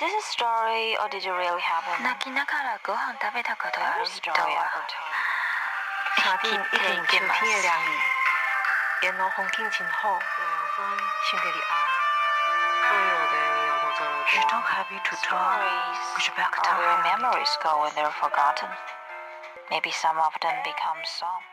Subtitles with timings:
[0.00, 2.02] a story or did it really happen?
[2.02, 5.04] 泣きながらご飯食べたことあ Every る人 story は ever told.
[6.16, 10.18] 夏天已經秋天嘅涼意，沿路風景真好，
[11.28, 11.76] 心地里愛。
[14.28, 17.20] 是都 happy to talk Stories, Push back how will time.
[17.20, 18.68] memories go when they're forgotten?
[19.70, 21.44] Maybe some of them become songs.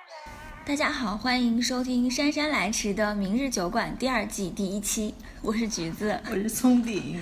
[0.66, 5.14] 大家好，欢迎收听姗姗来迟的《明日酒馆》第二季第一期，
[5.44, 6.20] 我是橘子。
[6.26, 7.22] 我是葱饼，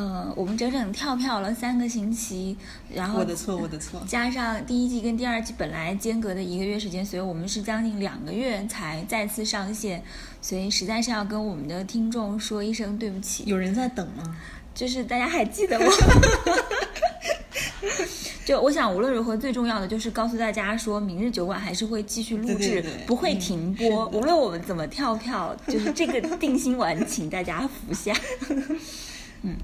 [0.00, 2.56] 呃，我们整整跳票了三个星期，
[2.94, 4.02] 然后我的错，我的错。
[4.06, 10.02] 加上第一季跟第二季本来间隔的一个月时间，所以我们是将近两个月才再次上线，
[10.40, 13.44] 所以实在是要跟我们的听众说一声对不起。
[13.46, 14.34] 有人在等吗？
[14.74, 15.84] 就是大家还记得我。
[18.46, 24.06] 就我想，无论如何，最重要的就是告诉大家说，明日酒馆还是会继续录制，对对对不会嗯停播。
[24.08, 28.14] 无论我们怎么跳票，就是这个定心丸，请大家服下。
[29.42, 29.54] 嗯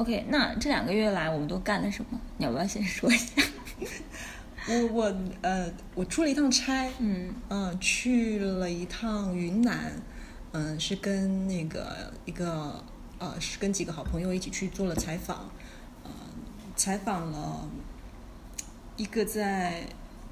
[0.00, 2.18] ，OK，那这两个月来我们都干了什么？
[2.38, 3.42] 你要不要先说一下？
[4.66, 9.92] 我我呃，我出了一趟差，嗯嗯、去了一趟云南，
[10.52, 12.82] 嗯、是跟那个一个
[13.18, 15.50] 呃，是跟几个好朋友一起去做了采访，
[16.04, 16.10] 呃，
[16.76, 17.68] 采访了
[18.96, 19.86] 一个在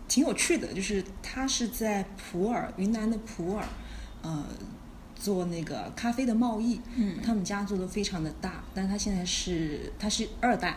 [0.08, 3.62] 挺有趣的，就是他是在普洱，云南的普洱，
[4.22, 4.44] 呃，
[5.20, 10.76] 做那个咖啡的贸易，嗯他们家做的非常的大，但是他现在是他是二代，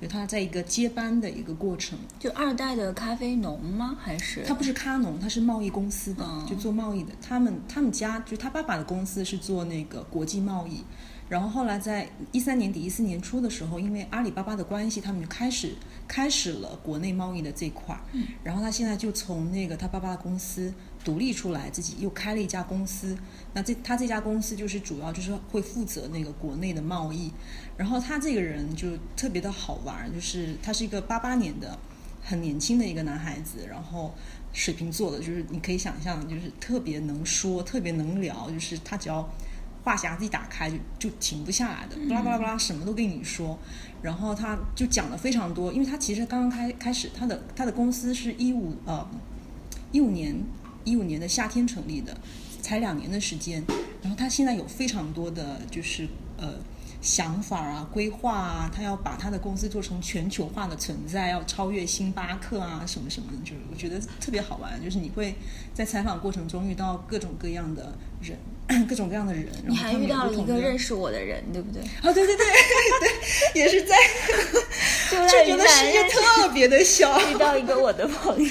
[0.00, 3.96] 就他在一个接班的一个过程，就二代的咖啡农吗？
[4.00, 7.12] 还是他不是咖农，他是贸易公司的，嗯就做贸易的。
[7.20, 10.82] 他们他们家就他爸爸的公司是做那个国际贸易，
[11.28, 15.74] 然后后来在一三年底一四年初的时候，因为阿里巴巴的关系，他们就开始
[16.08, 18.00] 开始了国内贸易的这块儿。
[18.12, 20.72] 嗯然后他现在就从那个他爸爸的公司
[21.04, 23.16] 独立出来，自己又开了一家公司。
[23.54, 27.32] 那这他这家公司就是主要就是会负责那个国内的贸易。
[27.76, 31.78] 然后他这个人就特别的好玩，就是他是一个八八年的。
[32.24, 34.14] 很年轻的一个男孩子，然后
[34.52, 39.28] 水瓶座的，就是你可以想象，就是特别能说，特别能聊，就是他只要
[39.82, 43.58] 话匣子一打开就就停不下来的，巴拉巴拉巴拉什么都跟你说。
[44.02, 49.04] 然后他就讲了非常多，因为他其实刚刚开开始，他的他的公司是一五呃
[49.90, 50.40] 一五年
[50.84, 52.16] 一五年的夏天成立的，
[52.60, 53.64] 才两年的时间。
[54.02, 56.54] 然后他现在有非常多的就是呃
[57.00, 64.82] 想法啊、规划啊，他要把他的公司做成全球化的存在，要超越星巴克啊什么什么的，就是我觉得特别好玩。
[64.82, 65.34] 就是你会
[65.72, 68.36] 在采访过程中遇到各种各样的人，
[68.86, 69.46] 各种各样的人。
[69.66, 71.80] 你还遇到了一个认识识我的人，对不对？
[71.82, 73.96] 啊，对对对对，也是在
[75.28, 77.20] 就觉得世界特别的小。
[77.30, 78.50] 遇到一个我的朋友。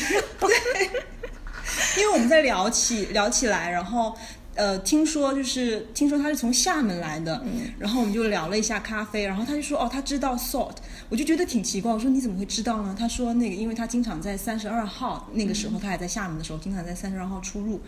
[1.97, 4.15] 因为我们在聊起聊起来，然后
[4.55, 7.43] 呃，听说就是听说他是从厦门来的，
[7.79, 10.75] 然后我们就聊了一下咖啡，然后他就说哦，他知道 salt，
[11.09, 12.95] 我就觉得挺奇怪，我说你怎么会知道呢？
[12.97, 17.79] 他说那个因为他经常在三十二号那个时候他还在厦门的时候，经常在三十二号出入。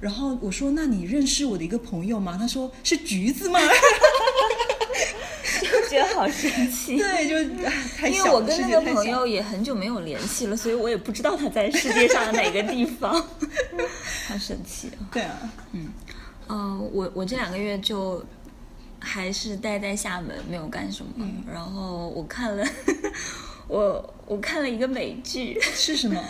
[0.00, 3.66] 然后我说：“那你认识我的一个朋友吗？”他说：“是橘子吗就
[5.88, 6.96] 觉得好神奇。
[6.96, 7.64] 对，就
[7.96, 13.12] 太因为我跟那个朋友也很久没有联系了，所以我也不知道他在世界上的哪个地方。
[14.28, 15.00] 好生气啊！
[15.10, 15.38] 对啊，
[16.48, 18.24] 嗯、我我这两个月就
[18.98, 21.10] 还是待在厦门，没有干什么。
[21.16, 22.66] 嗯然后我看了，
[23.68, 26.22] 我我看了一个美剧，是什么？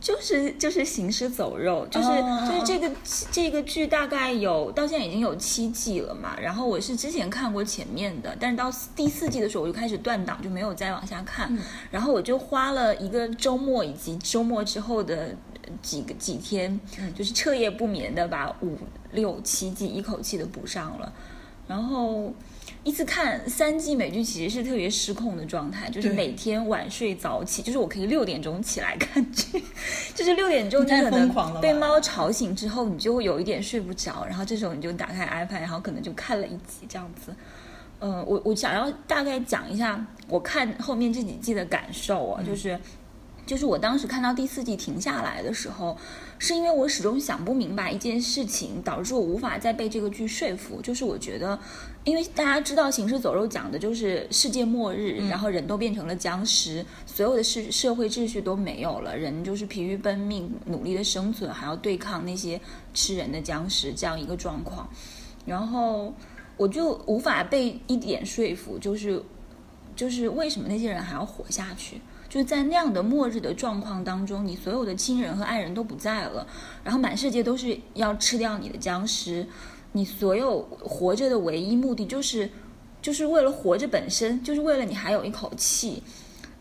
[0.00, 2.90] 就是就是行尸走肉，就是、哦就是这个
[3.30, 6.34] 这个剧大概有到现在已经有七季了嘛。
[6.40, 11.54] 然后我是之前看过前面的，但是到第四季的时候我就开始断档，就没有再往下看。
[11.90, 16.80] 然后我就花了一个周末以及周末之后的呃几个几天，
[17.14, 18.78] 就是彻夜不眠的把五
[19.12, 21.12] 六七季一口气的补上了。
[21.68, 22.32] 然后
[22.82, 29.62] 一次看三季美剧，其实是特别失控的状态，就是每天晚睡早起，就是我可以六点钟起来看剧，
[30.14, 37.34] 就是六点钟你可能被猫吵醒之后，你就会有一点睡不着，然后这时候你就打开 iPad，然后可能就看了一集这样子。
[38.00, 42.78] 嗯，我我想要大概讲一下我看后面这几季的感受啊，就是
[43.50, 45.98] 就是我当时看到第四季停下来的时候，
[46.38, 50.80] 是因为我始终想不明白一件事情，导致我无法再被这个剧说服。
[50.80, 51.58] 就是我觉得，
[52.04, 62.60] 因为大家知道《行尸走肉》讲的就是世界末日，然后人都变成了僵尸，所有的社社会秩序都没有了，人就是疲于奔命，努力的生存，还要对抗那些
[62.94, 64.88] 吃人的僵尸这样一个状况。
[65.44, 66.14] 然后
[66.56, 69.20] 我就无法被一点说服，就是
[69.96, 72.00] 就是为什么那些人还要活下去？
[72.30, 76.46] 就在那样的末日的状况当中，你所有的亲人和爱人都不在了，
[76.84, 79.44] 然后满世界都是要吃掉你的僵尸，
[79.92, 82.48] 你所有活着的唯一目的就是
[83.02, 86.02] 就是为了活着本身，就是为了你还有一口气。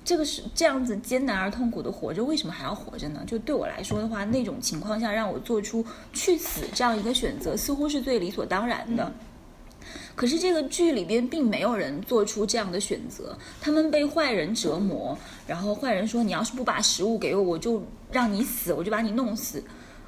[0.04, 3.22] 这个是这样子艰难而痛苦的活着，为什么还要活着呢？
[3.28, 9.12] 就对我来说的话，那种情况下让我做出去死这样一个选择，似乎是最理所当然的。
[10.16, 19.64] 可是这个剧里边并没有人做出这样的选择，他们被坏人折磨，然后坏人说：“你要是不把食物给我，我就让你死，我就把你弄死。”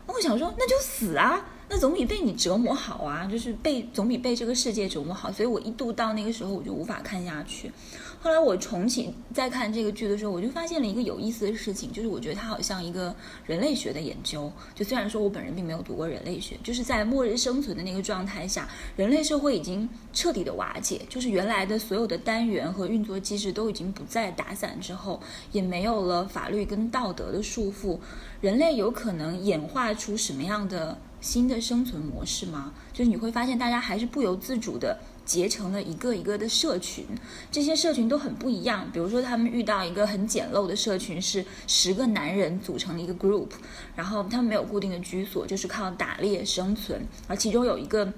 [0.08, 5.32] 我想说，那就死啊，那总比被你折磨好啊，就是被总比被这个世界折磨好。
[5.32, 7.72] 所以我一度到那个时候，我就无法看下去。
[8.20, 13.16] 后来我重启再看这个剧的时候，我就发现了一个有意思的事情，就是我觉得它好像一个
[13.46, 14.52] 人类学的研究。
[14.76, 18.68] 就虽然说我本人并没有读过人类学，就是在末日生存的那个状态下，
[18.98, 25.22] 人类社会已经彻底的瓦解，就是原来的所有的单元和运作机制都已经不再打散之后，
[25.54, 27.98] 也没有了法律跟道德的束缚，
[28.42, 32.74] 人类有可能演化出什么样的新的生存模式吗？
[32.92, 35.00] 就是你会发现大家还是不由自主的。
[35.24, 37.06] 结成了一个一个的社群，
[37.50, 38.90] 这些社群都很不一样。
[38.92, 43.48] 比如说，他们遇到一个很简陋的社群，是十个男人组成的一个 group，
[43.96, 47.06] 然后他们没有固定的居所，就是靠打猎生存。
[47.28, 48.12] 而其中有一个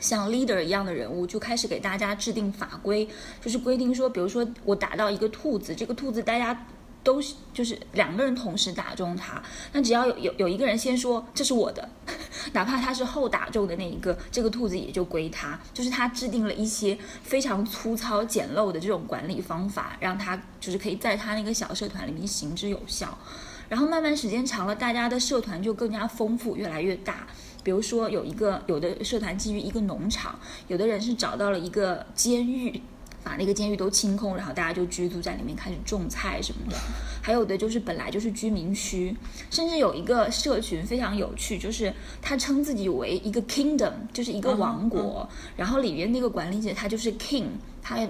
[0.00, 3.08] 像 leader 一样的人物，就开始给大家制定法规，
[3.40, 6.66] 就是规定说，比如说我打到一个兔子，这个兔子大家。
[7.02, 9.42] 都是就是两个人同时打中他，
[9.72, 11.88] 那只要有有有一个人先说这是我的，
[12.52, 15.58] 哪怕他是后打中的那一个，这个兔子也就归他。
[15.72, 23.18] 就是他制定了一些非常粗糙简陋的这种管理方法，让他就是可以在他那个小社团里面行之有效。
[23.68, 27.26] 然后慢慢时间长了，大家的社团就更加丰富，越来越大。
[27.62, 32.82] 比如说有一个有的社团基于一个农场，有的人是找到了一个监狱。
[33.22, 36.76] 把那个监狱都清空，然后大家就居住在里面，开始种菜什么的。
[37.22, 39.14] 还有的就是本来就是居民区，
[39.50, 45.28] 甚至有一个社群非常有趣，就是他称自己为一个 kingdom，就是一个王国。
[45.56, 47.46] 然后里面那个管理者他就是 king，
[47.82, 48.08] 他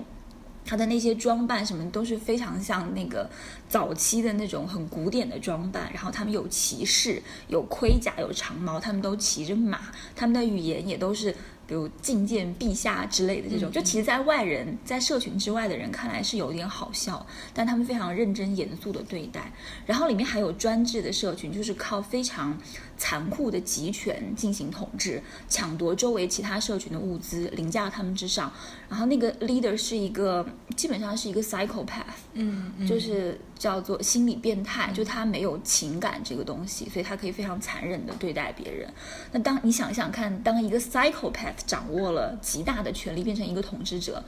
[0.65, 3.29] 他的那些装扮什么都是非常像那个
[3.69, 5.93] 早期的那种很古典的装扮。
[5.93, 9.81] 然后他们有骑士，有盔甲，有长矛，他们都骑着马，
[10.15, 11.35] 他们的语言也都是。
[11.71, 17.25] 比如觐见陛下之类的这种，就其实，在外人，在社群之外的人看来是有点好笑，
[17.55, 19.53] 但他们非常认真严肃的对待。
[19.87, 22.59] 然后里面还有专制的社群，就是靠非常
[23.01, 28.53] 残酷的集权进行统治，抢夺周围其他社群的物资，凌驾他们之上。
[28.91, 38.87] 然后那个 leader 是一个，基本上是一个 psychopath，嗯，就是叫做心理变态，就他没有情感这个东西，所以他可以非常残忍的对待别人。
[39.33, 44.23] 那当你想想看，当一个 psychopath 掌握了极大的权力，变成一个统治者，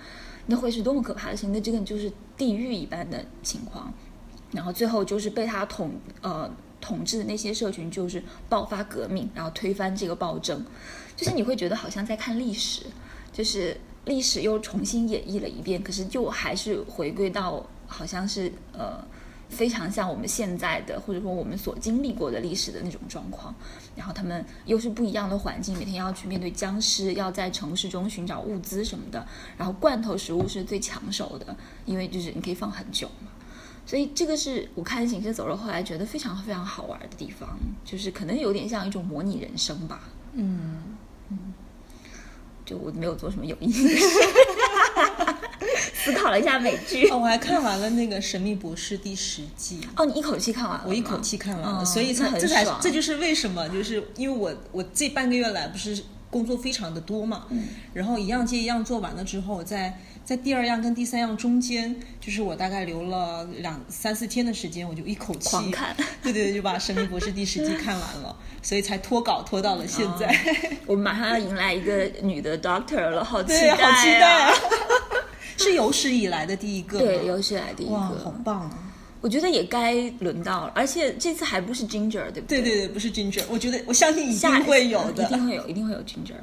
[0.47, 1.53] 那会是多么可怕的事情？
[1.53, 3.93] 那这个就是地狱一般的情况。
[4.51, 6.51] 然后最后就是被他统呃
[6.83, 10.63] 统治的那些社群，就是爆发革命，然后推翻这个暴政。
[11.17, 12.83] 就是你会觉得好像在看历史，
[13.33, 13.75] 就是。
[14.05, 18.99] 历史又重新演绎了一遍，可是就还是回归到好像是呃
[19.49, 23.55] 非常像我们现在的，或者说我们所经历过的历史的那种状况。
[23.95, 29.25] 然后他们又是不一样的环境，每天要去面对僵尸，要在城市中寻找物资什么的。
[29.57, 31.57] 然后罐头食物是最抢手的，
[31.87, 33.31] 因为就是你可以放很久嘛。
[33.85, 37.49] 所以这个是我看《行尸走肉》后来觉得非常非常好玩的地方，
[37.85, 40.01] 就是可能有点像一种模拟人生吧。
[40.35, 40.97] 嗯
[41.31, 41.39] 嗯。
[42.65, 44.07] 就我没有做什么有意义的事，
[45.93, 47.09] 思考了一下美剧。
[47.11, 49.81] 哦，我还看完了那个《神秘博士》第十季。
[49.97, 50.85] 哦，你一口气看完了？
[50.87, 57.45] 我一口气看完了，所以才这才这就是为什么，就是因为我我这半个月来不是工作非常的多嘛，
[57.93, 68.35] 然后一样接一样做完了之后，在在第二样跟第三样中间，就是我大概留了两三四天的时间，我就一口气狂看， 对对对，就把《神秘博士》第十季看完了。
[68.63, 70.33] 所以才脱稿拖到了现在。
[70.87, 74.53] 我们马上要迎来一个女的 Doctor 了，好期待，好期待啊！
[75.59, 78.92] 是有史以来的第一个，对，有史以来第一个，哇好棒啊！
[79.23, 82.61] 我觉得也该轮到了，而且这次还不是 Ginger，对不对？
[82.61, 86.35] 对对对，不是 Ginger，我觉得我相信一定会有的，一定会有，一定会有 Ginger。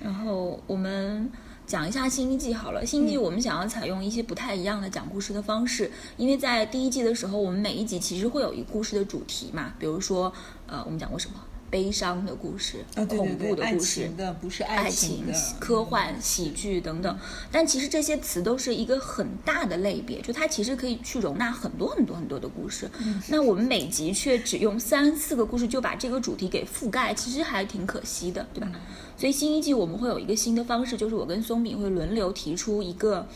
[0.00, 1.30] 然后我们
[1.66, 10.32] 讲一下新一季好了，新一季我们想要采用一些不太一样的讲故事的方式，因为在第一季的时候，我们每一集其实会有一个故事的主题嘛，比如说。
[10.70, 11.36] 呃，我们讲过什么？
[11.70, 17.18] 悲伤的故事，恐怖的故事，的不是爱情的，科幻、喜剧等等。
[17.52, 22.90] 但其实这些词都是一个很大的类别，就它其实可以去容纳很多很多很多的故事。
[23.28, 28.70] 那我们每集却只用三四个故事就把这个主题给覆盖，其实还挺可惜的，对吧？
[29.16, 33.26] 所以新一季我们会有一个新的方式，就是我跟松饼会轮流提出一个。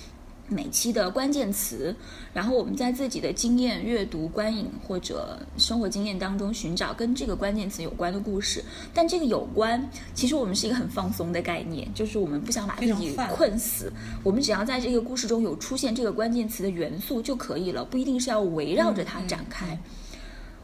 [0.52, 1.94] 每期的关键词，
[2.32, 8.62] 然后我们在自己的经验、阅读、观影或者生活经验当中寻找跟这个关键词有关的故事。
[8.92, 13.92] 但这个有关，其实我们是一个很放松的概念，就是我们不想把自己困死，
[14.22, 19.78] 我们只要在这个故事中有出现这个关键词的元素就可以了，不一定是要围绕着它展开。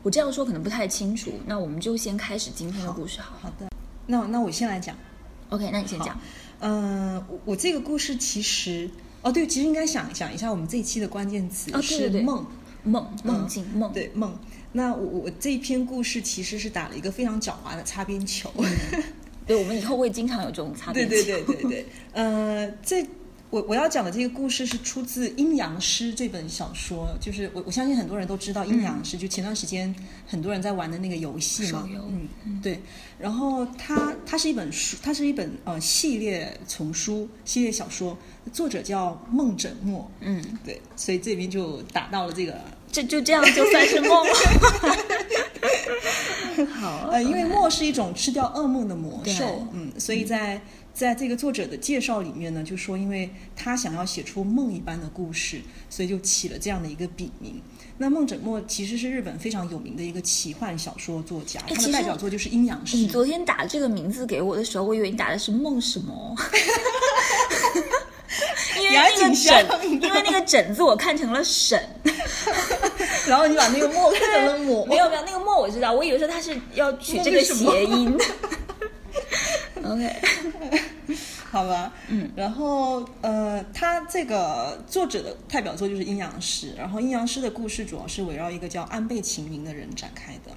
[0.03, 3.21] 我这样说可能不太清楚，那我们就先开始今天的故事。
[3.21, 3.69] 好好的，
[4.07, 4.95] 那那我先来讲。
[5.49, 6.19] OK，那你先讲。
[6.61, 8.89] 嗯，我我这个故事其实。
[9.23, 12.47] 哦，对，其实应该想想一下，我们这一期的关键词是梦，
[12.85, 14.39] 梦，梦境，梦，对，梦。
[14.73, 18.53] 那我我这一篇故事其实是打了一个非常狡猾的擦边球，
[19.47, 21.15] 对，我们以后会经常有这种擦边球。
[21.15, 23.07] 对对对对对，呃，这。
[23.51, 29.95] 我我要讲的这个故事是出自《阴阳师》这本小说，就是我我相信很多人都知道《阴阳师》，就前段时间
[30.27, 31.89] 很多人在玩的那个游戏嘛，
[32.45, 32.79] 嗯，对。
[33.19, 38.17] 然后它它是一本书，它是一本呃系列丛书、系列小说，
[38.53, 42.61] 作者叫孟枕墨，嗯，对，所以这边就打到了这个，
[42.93, 44.27] 这就这样就算是梦。
[46.67, 50.61] 好，呃，因为墨是一种吃掉噩梦的魔兽，嗯，所以在。
[50.95, 57.63] 在这个作者的介绍里面呢，就说因为他想要写出梦一般的故事，所以就起了这样的一个笔名。
[57.99, 62.97] 那梦枕墨其实是日本非常有名的一个奇幻小说作家，他的代表作就是《阴阳师》。
[63.01, 66.35] 你昨天打这个名字给我的时候，我以为你打的是梦什么？
[68.91, 71.81] 因为那个枕，因为那个枕字我看成了沈，
[73.27, 74.87] 然后你把那个墨看成了墨。
[74.91, 78.17] 没有没有，那个墨我知道，我以为说他是要取这个谐音。
[79.85, 80.17] OK，
[81.51, 90.53] 好吧，嗯，然后呃，他这个作者的代表作就是《阴阳师》，然后《阴阳师》的故事主要是围绕一个叫安倍晴明的人展开的。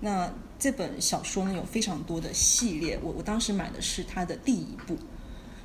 [0.00, 4.96] 那这本小说呢有非常多的系列，我我当时买的是它的第一部，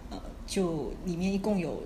[0.10, 1.84] 呃，就里面一共有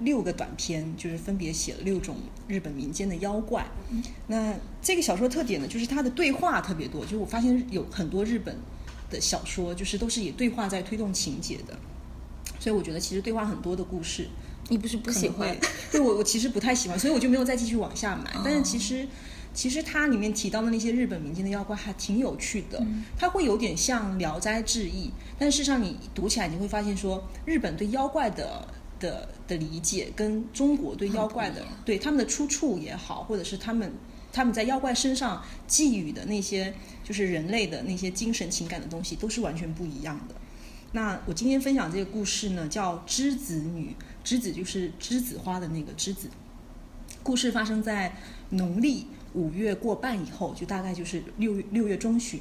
[0.00, 3.66] 六个短篇，就是分别写了六种日本民间的妖怪。
[4.26, 8.56] 那这个小说特点呢，就是它的对话特别多，就是我发现有很多日本。
[9.10, 11.74] 的小说就是都是以对话在推动情节的，
[12.60, 14.28] 所以我觉得其实对话很多的故事，
[14.68, 15.56] 你不是不喜欢？
[15.90, 18.30] 对我我其实不太喜欢，所以我就没有再继续往下买。
[18.44, 19.08] 但是其实
[19.54, 22.86] 其实它里面提到的那些日本民间的妖怪还挺有趣的，
[23.16, 25.06] 它会有点像《聊斋志异》，
[25.38, 33.92] 但事实上你读起来你会发现说，日本对妖怪的的的理解跟中国对妖怪的对他们的出处也好，或者是他们。
[34.30, 40.34] 他们在妖怪身上寄予的那些，就是人类的那些精神情感的东西，都是完全不一样的。
[40.92, 43.96] 那我今天分享这个故事呢，叫《栀子女》，
[44.28, 46.28] 栀子就是栀子花的那个栀子。
[47.22, 48.14] 故事发生在
[48.50, 52.38] 农历五月过半以后，就大概就是六六月中旬。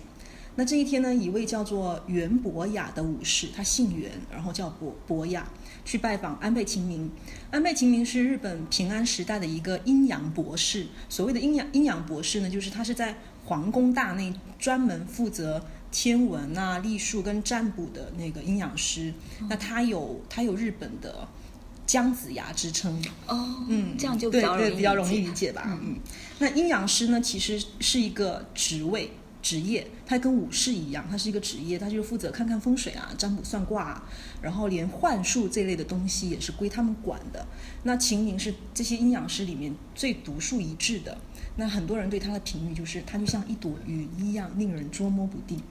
[0.55, 5.49] 那这一天呢，一位叫做袁博雅的武士，他姓袁，然后叫博博雅，
[5.87, 7.09] 去拜访安倍晴明。
[7.49, 10.85] 安倍晴明是日本平安时代的一个阴阳博士。
[11.07, 13.15] 所谓的阴阳阴阳博士呢，就是他是在
[13.45, 19.13] 皇宫大内专门负责天文啊、历数跟占卜的那个阴阳师。
[19.49, 21.25] 那他有他有日本的
[21.85, 23.01] 姜子牙之称。
[23.25, 25.63] 哦，嗯，这样就比较对比较容易理解吧。
[25.65, 25.95] 嗯，
[26.39, 29.09] 那阴阳师呢，其实是一个职位。
[29.47, 34.03] 职业，他跟武士一样，他是一个职业，他就是负责看看风水啊、占卜算卦啊，
[34.41, 37.47] 然后连幻术这类的东西也是归他们管的。
[37.83, 41.17] 那秦明是这些阴阳师里面最独树一帜的。
[41.55, 45.61] 那很多人对他的评语就是，他就像一朵云一样，令人捉摸不定。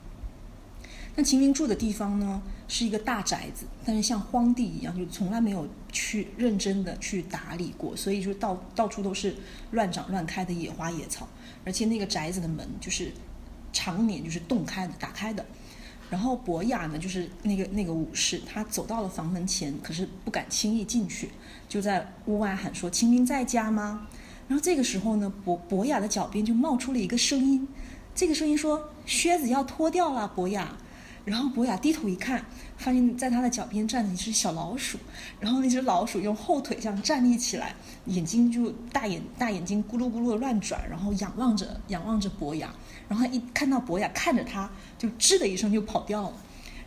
[1.14, 9.37] 那秦明住的地方呢，是一个大宅子，但是像荒地一样，就从来没有去认真的去打理过，所以就到到处都是
[9.73, 11.28] 乱长乱开的野花野草，
[11.66, 13.12] 而且那个宅子的门就是。
[13.76, 15.45] 常年就是洞开的、打开的，
[16.09, 21.28] 然后博雅呢，就是那个那个武士，他走到了房门前，可是不敢轻易进去，
[21.68, 24.09] 就在屋外喊说：“清明在家吗？”
[24.49, 27.68] 然后这个时候呢，博博雅的脚边就冒出了一个声音，
[28.14, 30.75] 这个声音说：“靴子要脱掉了，博雅。”
[31.26, 32.45] 然后博雅低头一看，
[32.76, 34.97] 发现在他的脚边站着一只小老鼠，
[35.40, 37.75] 然后那只老鼠用后腿这样站立起来，
[38.06, 42.73] 眼睛就大眼大眼睛咕噜咕噜的乱转，然后仰望着仰望着博雅。
[43.08, 46.36] 然后一看到博雅看着他，就吱的一声就跑掉了。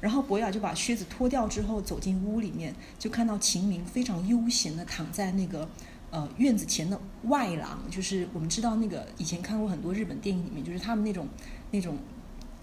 [0.02, 5.68] 然后博雅就把靴子脱掉之后走进屋里面，就看到秦明非常悠闲的躺在那个
[6.12, 11.28] 呃院子前的外廊，就是我们知道那个以前看过很多日本电影里面，就是他们那种
[11.72, 11.98] 那种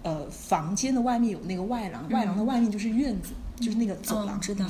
[0.03, 4.41] 呃房间的外面有那个外廊，外廊的外面就是院子，就是那个走廊。
[4.41, 4.67] 知道。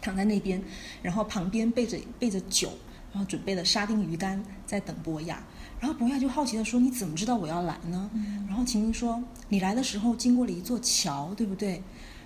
[0.00, 0.62] 躺在那边，
[1.00, 2.70] 然后旁边备着备着酒，
[3.10, 5.42] 然后准备了沙丁鱼干在等博雅。
[5.84, 8.10] 然后博雅就好奇的说：“你怎么知道我要来呢？”
[8.48, 11.82] 然后秦明说：“你来的时候经过了一座桥，对不对？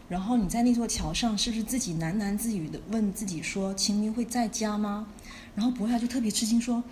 [0.09, 5.09] 然后你在那座桥上是不是自己喃喃自语的问自己说：‘秦明会在家吗？’
[5.57, 6.85] 然后博雅就特别吃惊说：“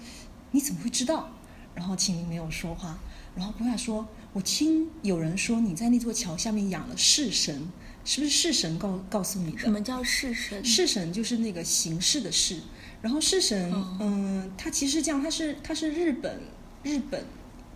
[0.51, 1.29] 你怎么会知道？”
[1.73, 2.99] 然后秦明没有说话。
[3.37, 4.05] 然后博雅说
[4.35, 7.63] ：“我听有人说你在那座桥下面养了式神，
[8.05, 9.59] 是不是式神告告诉你的？
[9.59, 10.65] 什么叫式神？
[10.65, 12.59] 式神就是那个形式的式。
[13.03, 16.41] 然后式神，嗯，它其实这样，它是它是日本
[16.87, 17.25] 日本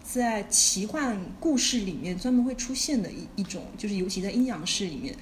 [0.05, 5.13] 在奇幻故事里面专门会出现的一一种，就是尤其在阴阳师里面。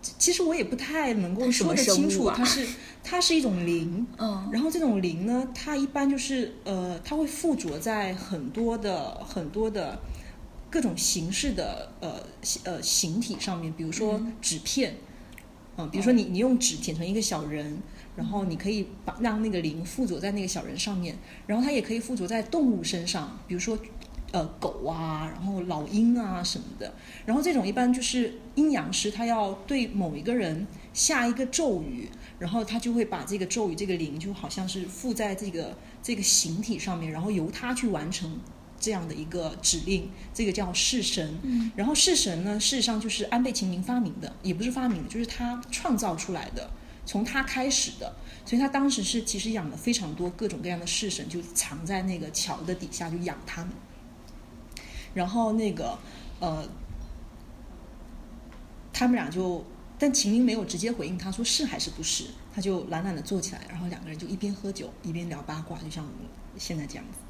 [0.00, 2.64] 其实我也不太能够说得清楚，它是
[3.02, 9.98] 它是一种灵，嗯，然后这种灵呢，它一般就是呃，它会附着在很多的很多的
[10.70, 12.24] 各种形式的呃
[12.62, 14.94] 呃形体上面，比如说纸片，
[15.76, 17.82] 嗯，比如说你你用纸剪成一个小人，
[18.18, 23.78] 然后你可以把让那个灵附着在那个小人上面，然后它也可以附着在动物身上，比如说。
[24.30, 26.92] 呃，狗啊，然后老鹰啊什么的，
[27.24, 32.06] 然后这种一般就是阴阳师，他要对某一个人下一个咒语，
[32.38, 38.38] 然后他就会把这个咒语这个灵就好像是附在这个这个形体上面，然后由他去完成
[38.78, 41.38] 这样的一个指令，这个叫式神。
[41.42, 46.70] 嗯，然后式神呢，事实上就是安倍晴明发明的，也不是发明的，就是他创造出来的，
[47.08, 53.72] 从他开始的，所以他当时是其实养了非常多各种各样的式神，就藏在那个桥的底下，就养他们。
[55.14, 55.98] 然后那个，
[56.38, 56.68] 呃，
[58.92, 59.64] 他们俩就，
[59.98, 62.26] 但秦明没有直接回应，他说是还是不是？
[62.54, 66.06] 他就懒懒的坐起来，然后两个人就一边喝酒一边聊八卦，就像
[66.58, 67.20] 现在这样子。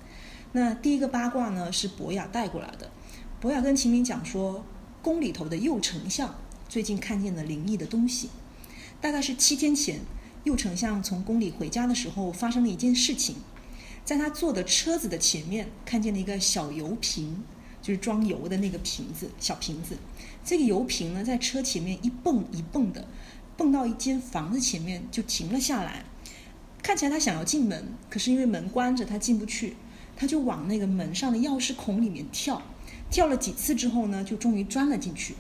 [0.51, 2.91] 那第一个八卦呢，是博雅带过来的。
[3.39, 4.65] 博雅跟秦明讲说，
[5.01, 6.35] 宫里头的右丞相
[6.69, 8.29] 最近看见了灵异的东西，
[9.01, 10.01] 大概是七天前，
[10.45, 13.37] 右丞相从宫里回家的时候，发生了一件事情，
[14.05, 17.45] 在他坐的车子的前面，看见了一个小油瓶。
[17.81, 19.97] 就是装油的那个瓶子，小瓶子。
[20.45, 23.07] 这个油瓶呢，在车前面一蹦一蹦的，
[23.57, 26.05] 蹦到一间房子前面就停了下来。
[26.83, 29.77] 看起来他想要进门，可是因为门关着，他进不去。
[30.17, 32.61] 他就往那个门上的钥匙孔里面跳，
[33.09, 35.37] 跳了几次之后呢，就终于钻了进去。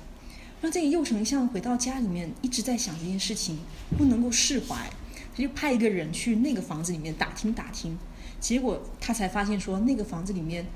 [0.61, 3.59] 那这个右丞相回到家里面，一直在想这件事情，
[3.97, 4.91] 不能够释怀。
[5.37, 7.97] 他就派一个人去那个房子里面打听打听，
[8.41, 10.67] 结果他才发现说，那个房子里面。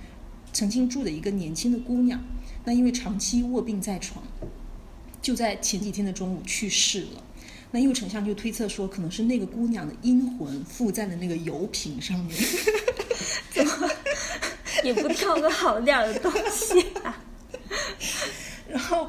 [0.55, 2.23] 曾经住的一个年轻的姑娘，
[2.67, 4.23] 那因为长期卧病在床，
[5.23, 7.25] 就在前几天的中午去世了。
[7.71, 12.39] 那右丞相就推测说，可能是那个姑娘的阴魂附在了那个油瓶上面。
[13.51, 13.91] 怎么
[14.85, 17.25] 也不挑个好点的东西啊？
[18.69, 19.09] 然后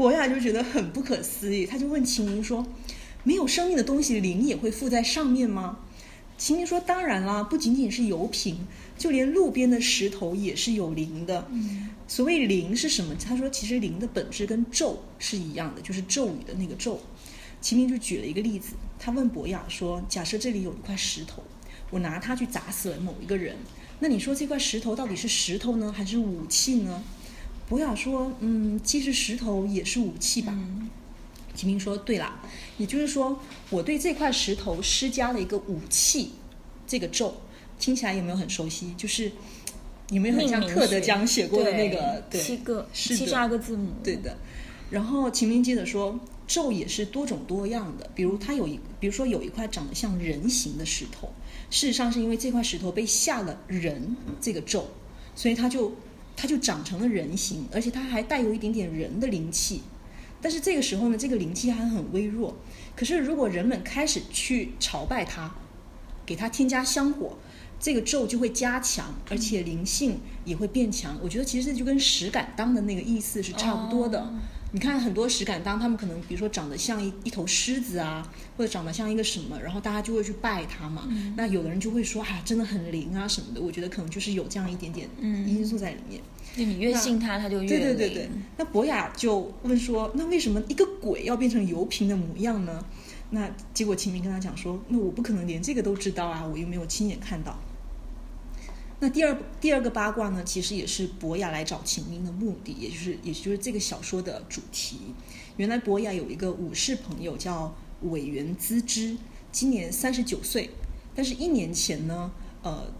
[0.00, 2.66] 博雅就觉得很不可思议，他就问秦明说
[3.22, 5.80] ：“没有生命的东西，灵也会附在上面吗？”
[6.38, 11.46] 秦明说：“当然啦，不仅仅是油瓶。”就连路边的石头也是有灵的。
[12.08, 13.14] 所谓灵是什么？
[13.22, 16.98] 他说，其实灵的本质跟咒是一样的，就是咒语的那个咒。
[17.60, 21.42] 秦明就举了一个例子，他问博雅说：“假设这里有一块石头，
[21.90, 23.54] 我拿它去砸死了某一个人，
[23.98, 27.02] 那你说这块石头到底是石头呢，还是武器呢？”
[27.70, 30.52] 博雅说：“嗯，其实石头也是武器吧。”
[31.54, 32.42] 秦明说：“对啦，
[32.78, 33.38] 也就是说，
[33.70, 36.32] 我对这块石头施加了一个武器，
[36.84, 37.40] 这个咒。”
[37.78, 38.92] 听起来有没有很熟悉？
[38.96, 39.30] 就是
[40.10, 42.24] 有没有很像特德江写过的那个？
[42.28, 43.92] 对，七个七十二个字母。
[44.02, 44.36] 对的。
[44.90, 48.10] 然后秦明接着说，咒也是多种多样的。
[48.16, 51.32] 比如它有一，比如说有一块长得像人形的石头，
[51.70, 54.90] 事实上是因为这块石头被下了人这个咒，
[55.36, 55.94] 所以它就
[56.40, 59.82] 它就长成了人形，而且它还带有一点点人的灵气。
[60.40, 62.56] 但是这个时候呢，这个灵气还很微弱。
[62.96, 65.54] 可是如果人们开始去朝拜它，
[66.24, 67.36] 给它添加香火。
[67.78, 71.18] 这个咒就会加强，而且灵性也会变强。
[71.22, 74.32] 我觉得其实这就跟石敢当的那个意思是差不多的。
[74.72, 81.08] 你看很多石敢当，他们可能比如说长得像一一头狮子啊，或者长得像一个什么，然后大家就会去拜他嘛。
[81.36, 83.60] 那有的人就会说啊，真的很灵啊什么的。
[83.60, 86.20] 我觉得可能就是有这样一点点因素在里面。
[86.56, 88.30] 就你越信他，他就越对对对对。
[88.56, 92.84] 那博雅就问说，那为什么一个鬼要变成油瓶的模样呢？
[93.30, 97.56] 那结果秦明跟他讲说，那我不可能连这个都知道啊，我又没有亲眼看到。
[99.02, 104.98] 那第二第二个八卦呢，其实也是博雅来找秦明的目的，也就是也就是这个小说的主题。
[105.56, 109.16] 原来博雅有一个武士朋友叫委员资之，
[109.50, 110.68] 今年三十九岁，
[111.14, 112.30] 但是一年前呢，
[112.62, 112.92] 呃，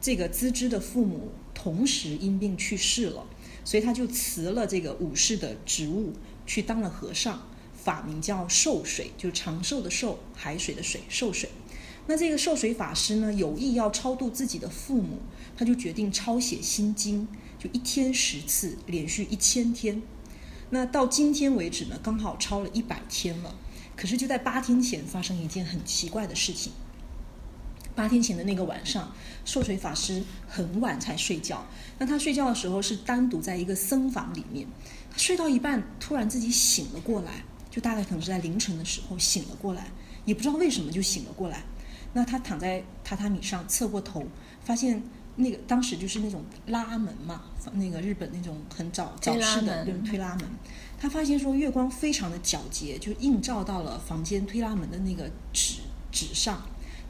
[0.00, 3.24] 这个资之的父母同时因病去世了，
[3.64, 6.14] 所以他就辞了这个武士的职务，
[6.46, 7.40] 去当了和尚，
[7.76, 11.48] 法名叫寿水，就长寿的寿，海水的水，寿水。
[12.08, 15.18] 那这个受水法师呢，有意要超度自己的父母，
[15.54, 20.02] 他就决定抄写心经，就一天十次，连续一千天。
[20.70, 23.54] 那到今天为止呢，刚好超了一百天了。
[23.94, 26.72] 可是就在八天前，发生一件很奇怪的事情。
[27.94, 29.12] 八天前的那个晚上，
[29.44, 31.66] 受水法师很晚才睡觉。
[31.98, 34.66] 那他睡觉的时候是单独在一个僧房里面，
[35.10, 39.88] 他睡到一半突然自己醒了过来，就大概可能是在凌晨的时候醒了过来，
[40.24, 41.64] 也不知道为什么就醒了过来。
[42.12, 44.26] 那他躺在榻榻米上，侧过头，
[44.62, 45.02] 发现
[45.36, 47.42] 那个当时就是那种拉门嘛，
[47.74, 50.48] 那个日本那种很早早式的那种推拉门。
[50.98, 56.62] 他发现说月光非常的皎洁，就映照到了房间推拉门的那个纸纸上。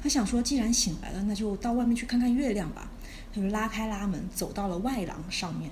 [0.03, 2.91] 他想说，既然醒来了，那就到外面去看看月亮吧。
[3.35, 5.71] 他就拉开拉门，走到了外廊上面。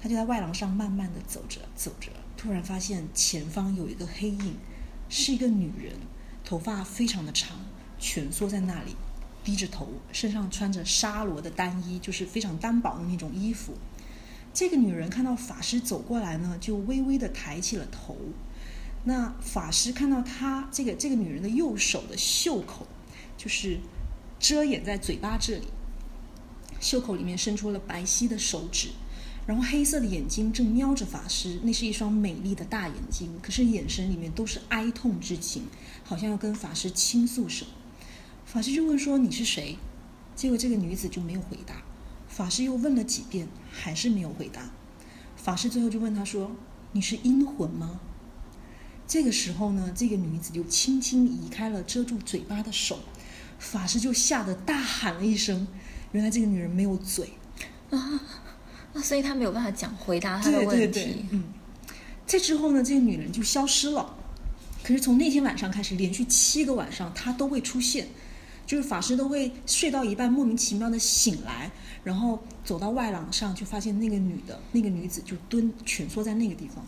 [0.00, 4.56] 他就在外廊上慢慢的走着走着，突然发现前方有一个黑影，
[5.08, 5.94] 是一个女人，
[6.44, 7.56] 头发非常的长，
[8.04, 8.94] 蜷缩在那里，
[9.42, 13.72] 低着头，身上穿着纱罗的单衣，就是非常单薄的那种衣服。
[14.52, 18.14] 这个女人看到法师走过来呢，就微微的抬起了头。
[19.04, 22.86] 那法师看到她这个这个女人的右手的袖口，
[23.38, 23.80] 就是
[24.38, 25.68] 遮掩在嘴巴这里，
[26.78, 28.90] 袖口里面伸出了白皙的手指，
[29.46, 35.66] 然后黑色的眼睛正瞄着法师，那是一双美丽的大眼睛，可是眼神里面都是哀痛之情，
[36.04, 37.70] 好像要跟法师倾诉什么。
[38.54, 39.76] 法师就问说：“你是谁？”
[40.36, 41.82] 结果这个女子就没有回答。
[42.28, 44.70] 法师又问了几遍，还是没有回答。
[45.36, 46.52] 法师最后就问他说
[46.92, 47.98] ：“你是阴魂吗？”
[49.08, 53.00] 这个时候呢，这个女子就轻轻移开了遮住嘴巴的手，
[53.58, 55.66] 法师就吓得大喊了一声。
[56.12, 57.30] 原来这个女人没有嘴
[57.90, 58.20] 啊，
[58.92, 60.76] 那所以她没有办法讲回答他的问题。
[60.76, 61.42] 对对对，嗯。
[62.24, 64.14] 这之后呢，这个女人就消失了。
[64.84, 68.06] 可是从那天晚上开始，连续七个晚上，她都会出现。
[68.66, 71.70] 就是法师都会睡到一半，莫名其妙的醒来，
[72.02, 76.84] 然后走到外廊上，就发现那个女的，那个女子就蹲蜷缩在那个地方。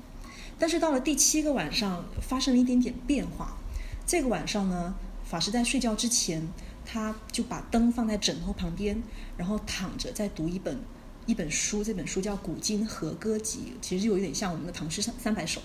[0.58, 3.58] 但是到了第七个晚上，发生了一点点变化。
[4.06, 6.48] 这个晚上呢，法师在睡觉之前，
[6.84, 9.02] 他就把灯放在枕头旁边，
[9.36, 10.78] 然后躺着在读一本
[11.26, 15.60] 一本书，这本书叫《古今和歌集》，其实就有点像我们的《唐诗三三百首》。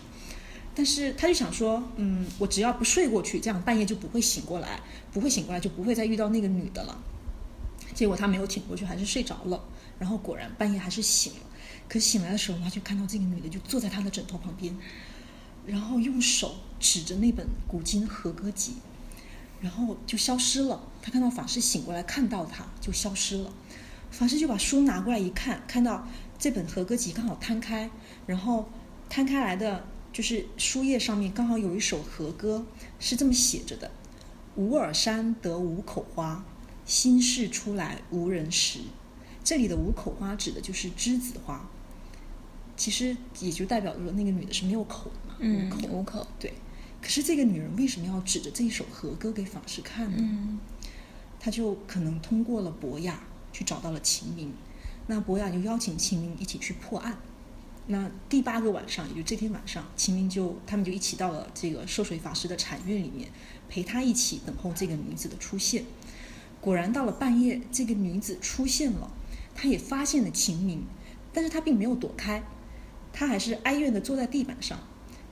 [0.74, 4.80] 但是他就想说，嗯，我只要不睡过去，这样半夜就不会醒过来，
[5.12, 6.98] 不会醒过来就不会再遇到那个女的了。
[7.94, 9.62] 结果他没有挺过去，还是睡着了。
[10.00, 11.40] 然后果然半夜还是醒了。
[11.90, 14.74] 可醒来的时候，他就看到这个女的就坐在他的枕头旁边，
[15.66, 18.72] 然后用手指着那本《古今和歌集》，
[19.60, 20.82] 然后就消失了。
[21.02, 23.52] 他看到法师醒过来，看到他就消失了。
[24.10, 26.08] 法师就把书拿过来一看，看到
[26.40, 27.92] 这本和歌集刚好摊开，
[28.26, 28.70] 然后
[29.10, 29.86] 摊开来的。
[30.13, 32.65] 就是书页上面刚好有一首和歌，
[33.00, 33.89] 是这么写着的
[34.56, 36.43] ：“无耳山得五口花，
[36.86, 38.80] 心事出来无人识。”
[39.43, 41.67] 这里的五口花指的就是栀子花，
[42.76, 45.88] 其实也就代表着那个女的是没有口的嘛，嗯，无口。
[45.88, 46.28] 无口。
[46.39, 46.54] 对，
[47.02, 50.17] 可是这个女人为什么要指着这一首和歌给法师看呢？
[50.19, 50.60] 嗯，
[51.39, 54.54] 她就可能通过了博雅去找到了秦明，
[55.08, 57.17] 那博雅就邀请秦明一起去破案。
[57.92, 63.30] 那第八个晚上，也就这天晚上，秦明就他们就一起到了这个涉水法师的禅院里面，
[63.68, 65.84] 陪他一起等候这个女子的出现。
[66.62, 69.12] 果然到了半夜，这个女子出现了，
[69.54, 70.86] 她也发现了秦明，
[71.34, 72.42] 但是她并没有躲开，
[73.12, 74.80] 她还是哀怨地坐在地板上。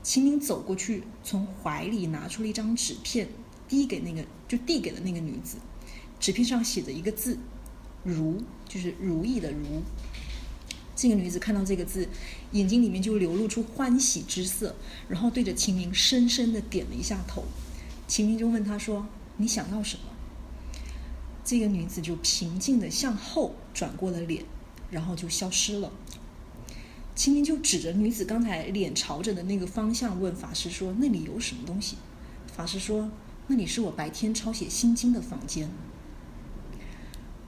[0.04, 3.30] 秦明走过去，从怀里拿出了一张纸片，
[3.70, 5.58] 递给那个就递给了那个女子，
[6.20, 7.38] 纸片上写着一个字
[8.04, 9.82] “如”，就是如意的“如”。
[11.02, 12.10] 这个女子看到这个字，
[12.52, 14.76] 眼睛里面就流露出欢喜之色，
[15.08, 17.46] 然后对着秦明深深的点了一下头。
[18.06, 19.08] 秦明就问她说
[19.38, 20.04] ：“你想要什么？”
[21.46, 24.44] 这个女子就平静的向后转过了脸，
[24.92, 25.90] 然后就消失了。
[27.16, 31.96] 秦明就指着女子刚才脸朝着的那个方向问法师说：“那里有什么东西？”
[32.54, 33.10] 法师说
[33.48, 35.72] ：“那里是我白天抄写心经的房间。”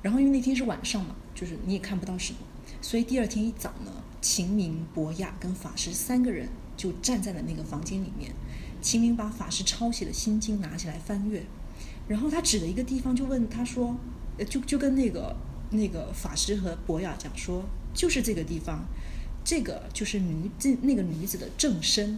[0.02, 2.40] 然后因为那天是晚上嘛，就是你也看不到什么。
[2.82, 3.92] 所以第二天一早呢，
[4.22, 8.32] 秦明、博雅跟法师三个人就站在了那个房间里面。
[8.82, 11.44] 秦明把法师抄写的心经拿起来翻阅，
[12.08, 13.96] 然后他指了一个地方，就问他说：“，
[14.50, 15.36] 就就跟那个
[15.70, 17.64] 那个法师和博雅讲说，
[17.94, 18.84] 就是这个地方，
[19.44, 22.18] 这个就是女这那个女子的正身，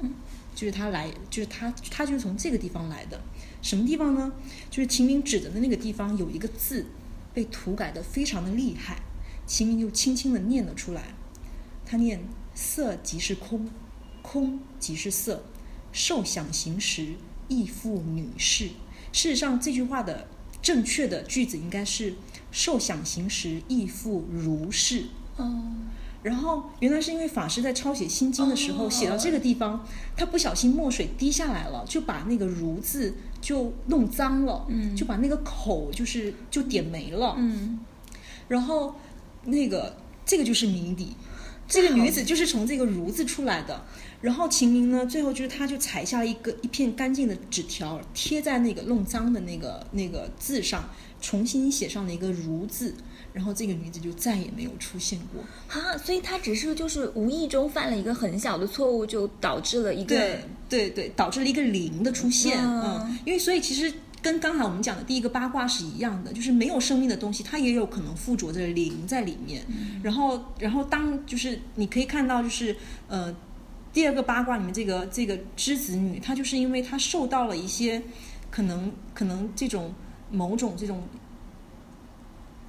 [0.00, 0.12] 嗯，
[0.54, 3.18] 就是他来，就是他他就是从这个地方来的。
[3.62, 4.30] 什么地方呢？
[4.70, 6.84] 就是秦明指的的那个地方有一个字
[7.32, 9.00] 被涂改的非常的厉害。”
[9.46, 11.14] 秦明就轻轻的念了出来，
[11.84, 12.20] 他念
[12.54, 13.68] “色即是空，
[14.22, 15.44] 空即是色，
[15.92, 17.14] 受想行识
[17.48, 18.70] 亦复女是”。
[19.12, 20.26] 事实上，这句话的
[20.60, 22.14] 正确的句子应该是
[22.50, 25.06] “受想行识亦复如是”。
[25.36, 25.62] 哦。
[26.22, 37.78] 然后原来是因为法师在抄写心经的时候写到这个地方，他不小心墨水滴下来了，就把那个“如”字就弄脏了，嗯，就把那个口就是就点没了，嗯，
[38.48, 38.96] 然后
[39.46, 41.14] 那个这个就是谜底，
[41.66, 43.84] 这个女子就是从这个如字出来的。
[44.22, 50.88] 然后秦明呢，最后就是他就裁下了一个一片干净的纸条，贴在那个弄脏的那个那个字上，
[51.20, 52.94] 重新写上了一个如字。
[53.32, 55.42] 然后这个女子就再也没有出现过。
[55.68, 62.58] 啊，所以她只是就是无意中犯了一个很小的错误，就导致了一个对对对，导致了一个零的出现。
[62.58, 63.92] 嗯，因为所以其实
[64.26, 69.64] 跟刚才我们讲的第一个八卦是一样的，就是没有生命的东西，它也有可能附着着灵在里面。
[70.02, 73.32] 然后，然后当就是你可以看到，就是呃，
[73.92, 78.02] 第二个八卦里面这个这个之子女，她就是因为她受到了一些
[78.50, 79.94] 可能可能这种
[80.32, 81.06] 某种这种。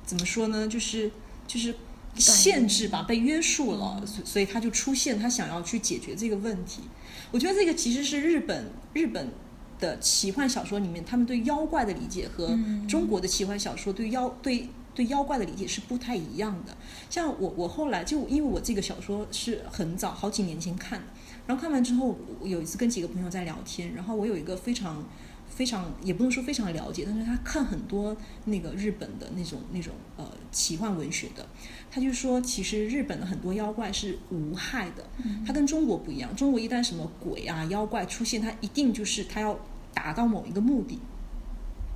[0.06, 0.68] 怎么说呢？
[0.68, 1.10] 就是
[1.48, 1.74] 就是
[2.16, 6.84] 限制吧，被约束了，所所以他就出现，他想要去解决这个问题。
[7.32, 9.30] 我觉得这个其实是日本日本
[9.80, 16.76] 的奇幻小说里面，他们对妖怪的理解和中国的奇幻小说对妖对对妖怪的理解是不太一样的。
[17.10, 21.06] 像我我后来就因为我这个小说是很早好几年前看的，
[21.46, 25.04] 然后看完之后，有一次跟几个朋友在聊天，然后我有一个非常。
[25.50, 31.48] 非常也不能说非常了解，但是他看很多那个日本的那种那种呃奇幻文学的，
[31.90, 35.04] 他就说其实日本的很多妖怪是无害的，
[35.46, 39.60] 他跟中国不一样，中国一旦什么鬼啊妖怪出现，他一定就是他要
[39.94, 41.00] 达到某一个目的，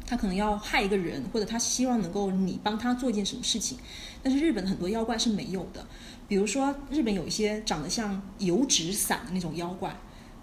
[0.07, 3.77] 他可能要害一个人，或者他希望能够你帮他做一件什么事情，
[4.23, 5.85] 但是日本的很多妖怪是没有的，
[6.27, 9.95] 比如说日本有一些长得像油纸伞的那种妖怪，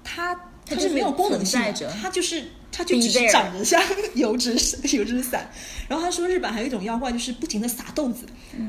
[0.05, 2.51] 它它是没有功能性的，它就是。
[2.71, 3.83] 它就只是长得像
[4.15, 4.53] 油纸
[4.97, 5.51] 油纸伞，
[5.89, 8.25] 然后他说日本还有一种妖怪，就是不停的撒豆子，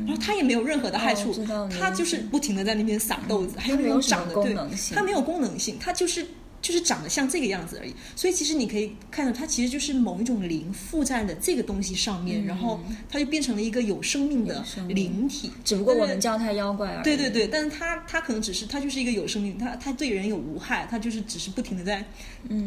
[0.08, 1.34] 然后它也没有任何的害处，
[1.80, 4.54] 它就是不停的在那边撒豆子，还有那种长得对，
[4.96, 6.26] 它没有功能性，它就是。
[6.62, 15.52] 就是长得像这个样子而已，所以其实你可以看到，它其实就是某一种灵附在了这个东西上面，然后它就变成了一个有生命的灵体。
[15.64, 17.04] 只不过我们叫它妖怪而已。
[17.04, 22.04] 对对对，但是它它可能只是它就是一个有生命，它它对人有无害，它就是只是不停的在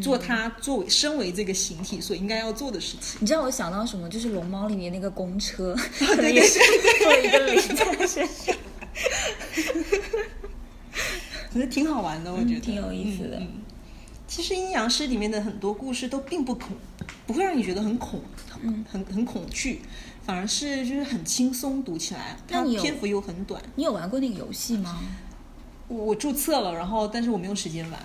[0.00, 3.18] 做它作为身为这个形体所应该要做的事情。
[3.20, 4.08] 你知道我想到什么？
[4.08, 6.58] 就是龙猫里面那个公车， 可能也是
[7.02, 8.54] 做一个灵 在身上。
[11.52, 13.42] 可是挺好玩的，我觉得挺有意思的。
[14.34, 16.70] 其实阴阳师里面的很多故事都并不恐，
[17.26, 18.18] 不会让你觉得很恐，
[18.90, 19.82] 很很恐惧，
[20.24, 22.34] 反而是就是很轻松读起来。
[22.48, 23.62] 它篇幅又很短。
[23.76, 25.02] 你有玩过那个游戏吗？
[25.86, 28.00] 我注册了，然后但是我没有时间玩。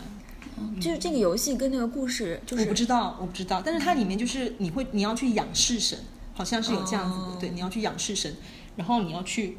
[0.81, 3.61] 就是这个游戏跟那个故事，就是我不知道，我不知道。
[3.65, 5.97] 但是它里面就是你会你要去仰视神，
[6.33, 8.35] 好像是有这样子的，对，你要去仰视神，
[8.75, 9.57] 然后你要去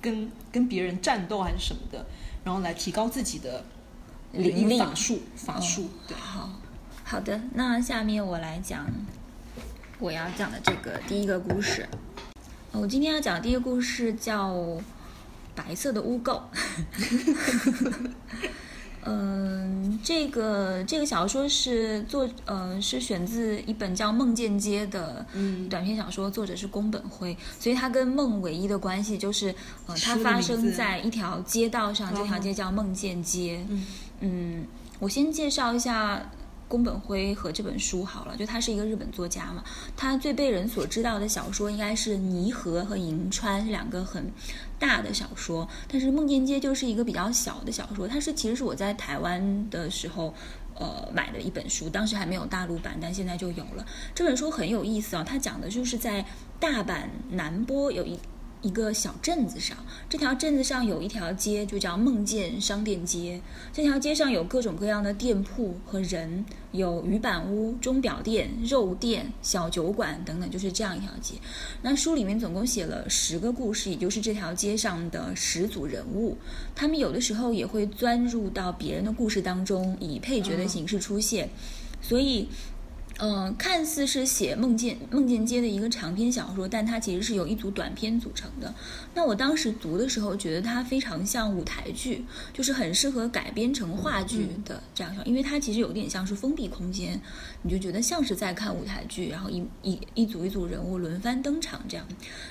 [0.00, 2.06] 跟跟别人战斗还是什么的，
[2.44, 3.64] 然后来提高自己的。
[4.32, 6.50] 灵力法术，法术，对，好，
[7.04, 8.86] 好的，那下面我来讲
[9.98, 11.88] 我要讲的这个第一个故事。
[12.72, 14.54] 我今天要讲的第一个故事叫
[15.54, 16.40] 《白色的污垢》。
[19.04, 25.26] 嗯，这个这个小说是作，呃，是选自一本叫《梦见街》的
[25.68, 29.52] 短篇小说，作者是宫本辉，所以它跟梦唯一的关系就是，
[29.86, 33.66] 呃，它发生在一条街道上，这条街叫梦见街。
[33.68, 33.84] 嗯，
[34.22, 34.66] 嗯
[34.98, 36.30] 我先介绍一下。
[36.68, 39.62] 宫本辉和这本书好了，就他是一个日本作家嘛，
[39.94, 44.32] 他最被人所知道的小说应该是《泥河》和《银川》是两个很
[44.78, 48.08] 大的小说，但是《梦见街》就是一个比较小的小说。
[48.08, 50.32] 它是其实是我在台湾的时候，
[50.74, 53.84] 呃，买的一本书，当时还没有大陆版，但现在就有了。
[54.14, 56.24] 这本书很有意思啊，它讲的就是在
[56.58, 58.18] 大阪南波有一。
[58.62, 59.76] 一个小镇子上，
[60.08, 63.40] 这条镇子上有一条街，就叫梦见商店街。
[63.72, 71.34] 这条街上有各种各样的店铺和人，有鱼板屋、钟表店、肉店、小酒馆等等，就是这样一条街。
[71.82, 76.38] 那书里面总共写了十个故事，也就是这条街上的十组人物。
[76.74, 81.50] 他们有的时候也会钻入到别人的故事当中，以配角的形式出现。
[82.00, 82.48] 所以。
[83.18, 88.74] 嗯，看似是写梦见梦见街的一个长篇小说，但它其实是由一组短篇组成的。
[89.14, 97.20] 那我当时读的时候，觉得它非常像舞台剧，就是很适合改编成话剧的这样，因为它其实有点像是封闭空间，
[97.62, 102.06] 你就觉得像是在看舞台剧，然后一一一组一组人物轮番登场这样。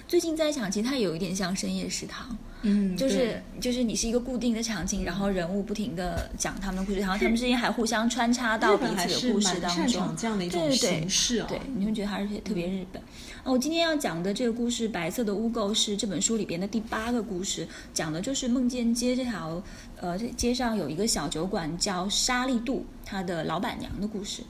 [0.08, 2.38] 最近在想，其实它有一点像深夜食堂。
[2.64, 13.02] 嗯，就是就是你是一个固定的场景，然后人物不停的讲他们的故事，然后他们之间还互相穿插到彼此的故事当中，这样的一种形式啊，对，你会觉得还是特别日本。
[13.02, 13.06] 哦，
[13.44, 19.62] 我今天要讲的这个故事《白色的污垢》是这本书里边的第八个故事，讲的就是梦见街这条
[20.00, 24.44] 呃这街上有一个小酒馆叫沙利度，它的老板娘的故事。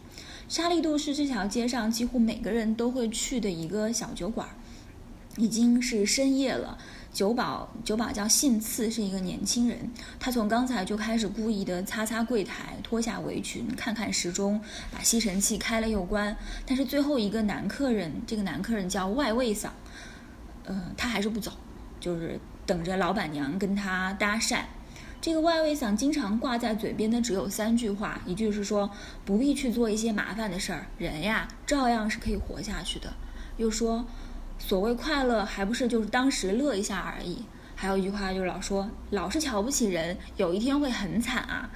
[0.49, 4.49] 沙利度是这条街上几乎每个人都会去的一个小酒馆，
[5.37, 6.77] 已经是深夜了。
[7.13, 9.77] 酒保，酒保叫信次，是一个年轻人。
[10.17, 16.35] 他从刚才就开始故意的擦擦柜台，脱下围裙，看看时钟，把吸尘器开了又关。
[16.65, 19.73] 但是最后一个男客人，这个男客人叫外卫桑，
[20.63, 21.51] 呃，他还是不走，
[21.99, 24.61] 就是等着老板娘跟他搭讪。
[25.19, 28.89] 这个外卫桑经常挂在嘴边的只有三句话，一句是说
[29.25, 33.13] 不必去做一些麻烦的事儿，人呀照样是可以活下去的。
[33.57, 34.05] 又说。
[34.65, 37.43] 所谓快乐，还不是就是当时乐一下而已。
[37.75, 41.69] 还有一句话就是老说，老是瞧不起人，有一天会很惨啊。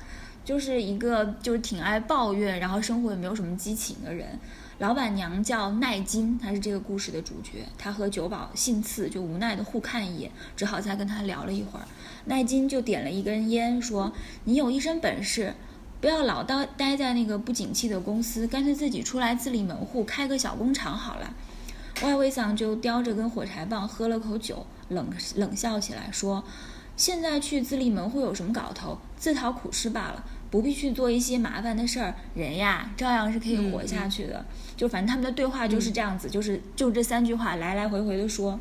[0.46, 4.40] 就是一个就是挺爱抱怨，然后生活也没有什么激情的人。
[4.78, 7.66] 老板娘叫奈金，她是这个故事的主角。
[7.80, 11.88] 她和酒保信次就无奈的互看一眼，只好再跟他聊了一会儿。
[12.26, 14.14] 奈金就点了一根烟，说
[14.46, 15.56] ：“你有一身本事，
[16.00, 21.34] 不要老待待在那个不景气的公司，干脆自己出来自立门户，开个小工厂好了。”
[22.02, 26.44] 外卫桑就叼着根火柴棒，喝了口酒，冷冷笑起来，说
[26.98, 28.98] ：“现在去自立门户有什么搞头？
[29.18, 32.14] 自讨苦吃罢了，不必去做一些麻烦的事儿。
[32.36, 34.46] 人呀，照样是可以活下去的。
[34.76, 38.60] 就反正他们的对话就是这样子，就是就这三句话来来回回的说。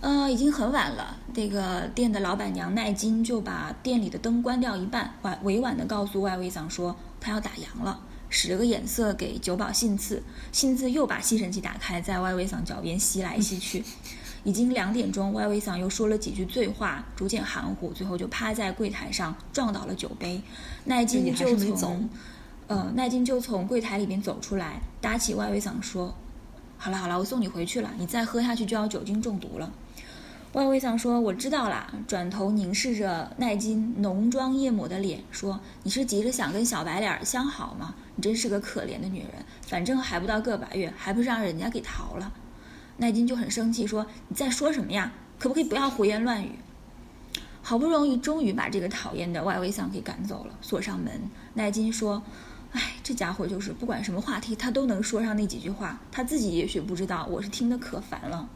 [0.00, 13.84] 呃，已经很晚了，那个店的老板娘奈金就把店里的灯关掉一半，婉委婉的告诉外卫桑说，他要打烊了。”使了个眼色给酒保信次，信次又把吸尘器打开，在外围桑脚边吸来吸去。
[14.44, 20.40] 已经两点钟，外围桑又说了几句醉话，逐渐含糊，最后就趴在柜台上撞倒了酒杯。
[20.84, 22.08] 奈金就从，
[22.68, 26.14] 呃，奈金就从柜台里面走出来，搭起外围桑说
[26.78, 29.72] ：“好了好了，我送你回去了，你再喝下去就要酒精中毒了。”
[30.54, 37.94] 外卫桑说：“我知道啦。”转头凝视着奈金浓妆艳抹的脸，说：“你是急着想跟小白脸相好吗？
[38.16, 39.32] 你真是个可怜的女人。
[39.66, 42.32] 反正还不到个把月，还不是让人家给逃了。”
[42.96, 45.12] 奈金就很生气，说：“你在说什么呀？
[45.38, 46.58] 可不可以不要胡言乱语？”
[47.60, 51.12] 好不容易，终于把这个讨厌的外卫桑给赶走了，锁上门。
[51.52, 52.22] 奈金说
[52.72, 56.00] ：“哎，这家伙就是不管什么话题，他都能说上那几句话。
[56.10, 58.48] 他自己也许不知道，我是听得可烦了。”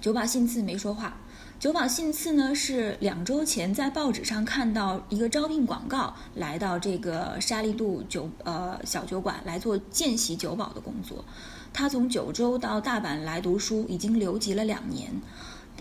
[0.00, 1.16] 酒保信次没说话。
[1.58, 11.24] 酒保信次呢，是两周前在报纸上看到一个招聘广告，来到这个沙利度酒呃小酒馆来做见习酒保的工作。
[11.72, 15.10] 他从九州到大阪来读书，已经留级了两年。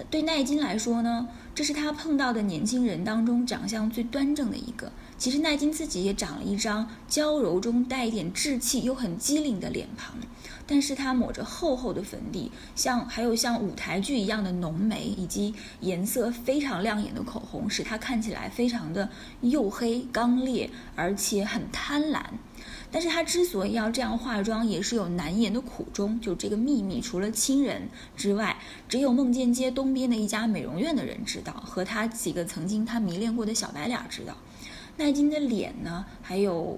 [0.10, 4.92] 对奈金来说呢，这是他碰到的年轻人当中长相最端正的一个。
[5.18, 10.16] 其实奈金自己也长了一张娇柔中带一点稚气又很机灵的脸庞。
[10.68, 19.10] 但是她抹着厚厚的粉底，像还有像舞台剧一样的浓眉，以及颜色非常亮眼的口红，使她看起来非常的
[19.42, 22.22] 黝黑刚烈，而且很贪婪。
[22.92, 26.20] 但是她之所以要这样化妆，也是有难言的苦衷。
[26.20, 28.58] 就这个秘密，除了亲人之外，
[28.90, 34.36] 只有梦见街东边的一家美容院的人知道，和他几个曾经他迷恋过的小白脸知道。
[34.98, 36.78] 奈金的脸呢，还有。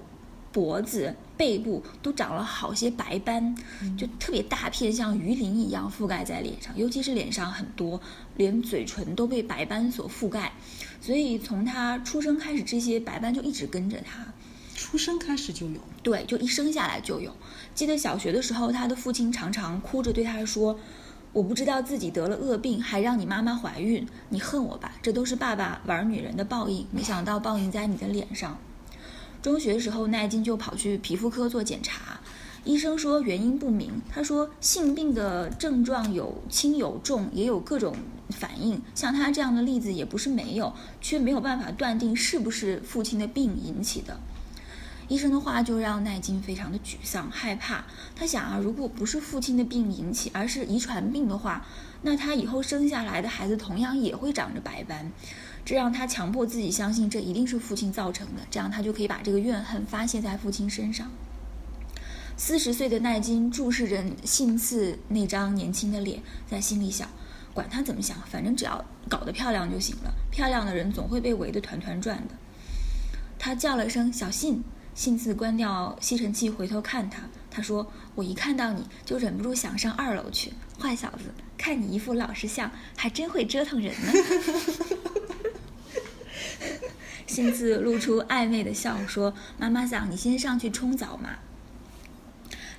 [0.52, 3.54] 脖子、背部都长了好些白斑，
[3.96, 8.00] 就特别大片，像鱼鳞一样覆盖在脸上，尤其是脸上很多，
[8.36, 10.52] 连嘴唇都被白斑所覆盖。
[11.00, 14.26] 所以从他出生开始，这些白斑就一直跟着他。
[14.74, 15.80] 出生开始就有？
[16.02, 17.30] 对，就一生下来就有。
[17.74, 20.78] 记得小学的时候，他的父亲常常哭着对他说
[21.32, 24.92] ：“我不知道自己得了恶病，还让你妈妈怀孕，你恨我吧？
[25.00, 26.86] 这都是爸爸玩女人的报应。
[26.90, 28.58] 没想到报应在你的脸上。”
[29.42, 32.20] 中学时候，奈金就跑去皮肤科做检查，
[32.64, 33.90] 医生说原因不明。
[34.10, 37.96] 他说性病的症状有轻有重，也有各种
[38.28, 38.80] 反应。
[38.94, 44.20] 像他这样的例子也不是没有，却没有办法断定是不是父亲的病引起的。
[45.08, 47.84] 医生的话就让奈金非常的沮丧、害怕。
[48.14, 51.66] 他想啊，如果不是父亲的病引起，而是遗传病的话，
[52.02, 55.10] 那他以后生下来的孩子同样也会长着白斑。
[55.70, 61.08] 这让他强迫自己相信这一定是父亲造成的，这样他就可以把这个怨恨发泄在父亲身上。
[62.36, 67.08] 四十岁的奈金注视着信次那张年轻的脸，在心里想：
[67.54, 70.12] 管他怎么想，反正只要搞得漂亮就行了。
[70.32, 72.34] 漂亮的人总会被围得团团转的。
[73.38, 74.64] 他叫了声“小信”，
[74.96, 77.22] 信次关掉吸尘器，回头看他。
[77.48, 80.52] 他说：“我一看到你就忍不住想上二楼去。
[80.80, 84.12] 坏小子，看你一副老实相，还真会折腾人呢。”
[87.26, 91.30] 信次露出暧昧的笑，说：“妈妈桑，你先上去冲澡嘛。”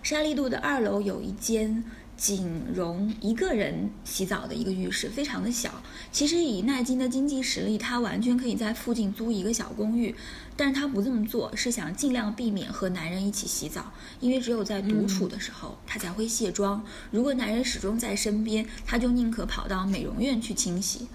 [0.03, 1.83] 沙利度的二楼有一间
[2.17, 5.81] 仅容一个人洗澡的一个浴室，非常的小。
[6.11, 10.15] 其实以奈金的经济实力，他完全可以在附近租一个小公寓，
[10.57, 16.83] 但是他不这么做，是想尽量避免和男人一起洗澡，因为只有在独处的时候，他才会卸妆。
[17.11, 21.07] 如果男人始终在身边，他就宁可跑到美容院去清洗，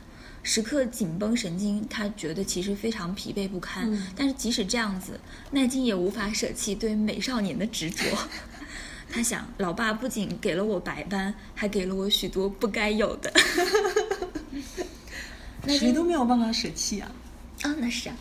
[0.46, 3.90] 时刻紧绷神经，他觉得其实非常疲惫不堪。
[4.14, 5.18] 但是即使这样子，
[5.50, 8.04] 奈金也无法舍弃对美少年的执着。
[9.10, 13.32] 他想，老爸不仅给了我白斑，还给了我许多不该有的。
[15.66, 17.10] 谁都没有办法舍弃啊！
[17.62, 18.16] 啊，那是啊。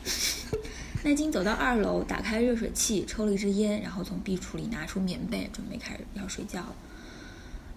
[1.06, 6.76] 奈金走到二楼，打开热水器，抽了一支烟，然后从壁橱里拿出棉被，准备开始要睡觉了。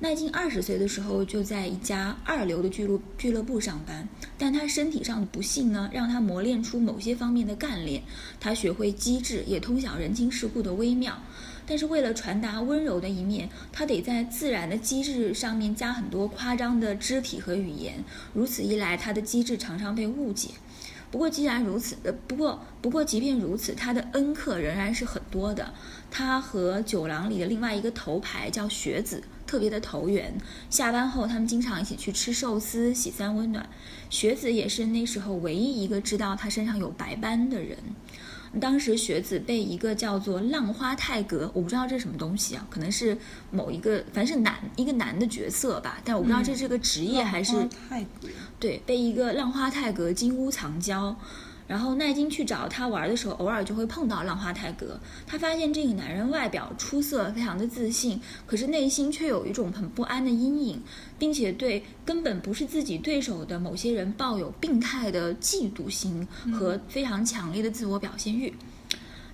[0.00, 8.00] 奈金二十岁的时候就在一家二流的俱乐俱乐部上班，但他身体上的不幸呢，让他磨练出某些方面的干练。
[8.38, 11.20] 他学会机智，也通晓人情世故的微妙。
[11.66, 18.04] 但是为了传达温柔的一面，他得在自然的机智上面加很多夸张的肢体和语言。
[18.32, 20.50] 如此一来，他的机智常常被误解。
[21.10, 25.74] 不过既然如此，呃，不过不过即便如此，他的恩客仍然是很多的。
[26.08, 30.32] 他和酒廊里的另外一个头牌叫学子特别的投缘。
[30.70, 33.68] 下班后，他们经常一起去吃寿司，喜三温暖。
[34.10, 37.76] 学子也是那时候唯一一个知道他身上有白斑的人。
[38.60, 43.16] 当时学子被一个叫做浪花泰格，我不知道这是什么东西啊，可能是
[43.50, 47.52] 某一个，反正是男一个男的角色吧，但我不知道这是个职业还是
[47.88, 48.28] 泰格。
[48.58, 51.14] 对，被一个浪花泰格金屋藏娇。
[51.68, 54.98] 然后奈金去找他玩的时候，偶尔就会碰到浪花泰格。
[55.26, 60.82] 他发现这个男人外表出色，非常的自信，可是内心却有一种很不安的阴影，
[61.18, 68.52] 并且对根本不是自己对手的某些人抱有病态的嫉妒心和非常强烈的自我表现欲。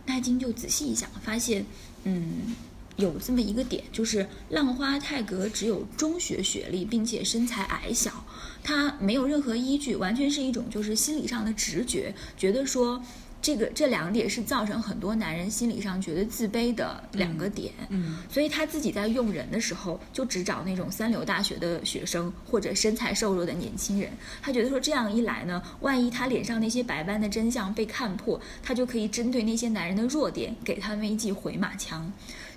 [0.04, 1.64] 奈金就仔细一想，发现，
[2.02, 2.54] 嗯。
[2.96, 8.24] 有这么一个点，就是浪花泰格只有中学学历，并且身材矮小，
[8.62, 13.02] 他没有任何依据，完全是一种就是心理上的直觉，觉得说
[13.42, 17.72] 这个这两点是造成很多男人心理上觉得自卑的两个点。
[17.90, 24.10] 嗯，所以他自己在用人的时候，就只找那种三流大学的学生或者身材瘦弱的年轻人。
[24.40, 32.10] 他觉得说这样一来呢，万一他脸上那些白斑的真相被看破，他就可以针对那些男人的弱点，给他们一记回马枪。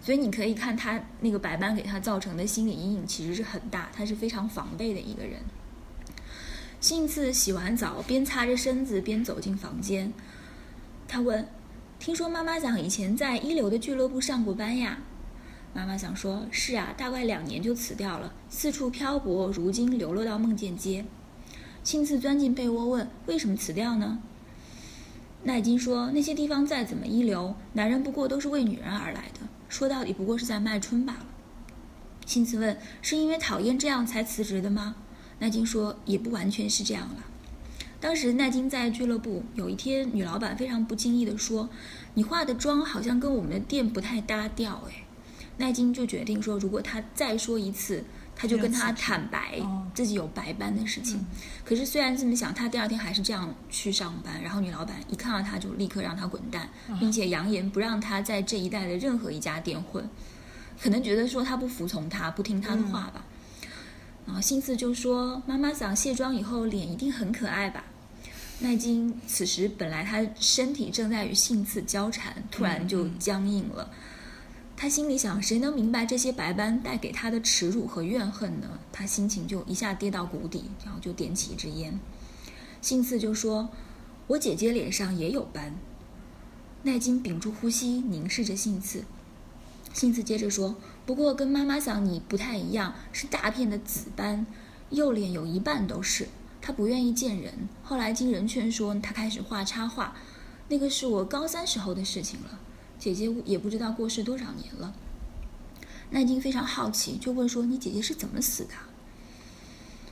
[0.07, 5.41] 所以你可以看他那个白斑给他造成的心理阴影其实是很大，他是非常防备的一个人。
[6.79, 10.13] 幸次洗完澡，边擦着身子边走进房间，
[11.09, 11.45] 他问
[11.99, 14.99] ：“听说妈妈想以前在一流的俱乐部上过班呀？”
[15.75, 21.03] 妈妈想说：“是啊，大概两年就辞掉了，四处漂泊，如今流落到梦见街。”
[21.83, 24.19] 幸次钻进被窝问：“为什么辞掉呢？”
[25.43, 31.25] 奈金说：“那些地方再怎么一流，男人不过都是为女人而来的。”说到底不过是在卖春罢了。
[32.25, 34.95] 辛慈问：“是因为讨厌这样才辞职的吗？”
[35.39, 37.25] 奈金说：“也不完全是这样了。”
[37.99, 41.69] 当时奈金在俱乐部，有一天女老板非常不经意地说
[42.15, 45.05] ：“你化的妆好像跟我们的店不太搭调。”哎，
[45.57, 48.03] 奈金就决定说，如果他再说一次。
[48.37, 49.59] 他就跟他坦白
[49.95, 51.19] 自己有白斑的事情，
[51.65, 54.39] 可是虽然这么想，他第二天还是这样去上班。
[54.43, 56.69] 然后女老板一看到他就立刻让他滚蛋，
[56.99, 60.07] 并且扬言不让他在这一带的任何一家店混，
[60.79, 63.25] 可能觉得说他不服从他，不听他的话吧。
[64.27, 67.83] 然后幸次就说：“妈妈想卸妆以后脸一定很可爱吧？”
[68.59, 73.89] 奈金此时本来他身体正在与性次交缠，突然就僵硬了。
[74.79, 78.79] 他心里想：谁能明白这些白斑带给他的耻辱和怨恨呢？
[78.93, 81.99] 他心情就一下跌到谷底，然后就点起一支烟。
[82.79, 83.69] 幸次就说
[84.27, 85.75] ：“我姐姐脸上也有斑。”
[86.83, 89.03] 奈金屏住呼吸，凝视着幸次。
[89.93, 90.75] 幸次接着说
[91.07, 94.45] ：“不过跟妈妈想你不太一样，是大片的紫斑，
[94.91, 96.27] 右脸有一半都是。
[96.61, 100.15] 她不愿意见人，后来经人劝说，她开始画插画。
[100.69, 102.59] 那个是我高三时候的事情了。”
[102.99, 104.93] 姐姐也不知道过世多少年了。
[106.09, 108.69] 奈金非常好奇，就问说：“你姐姐是怎么死的？”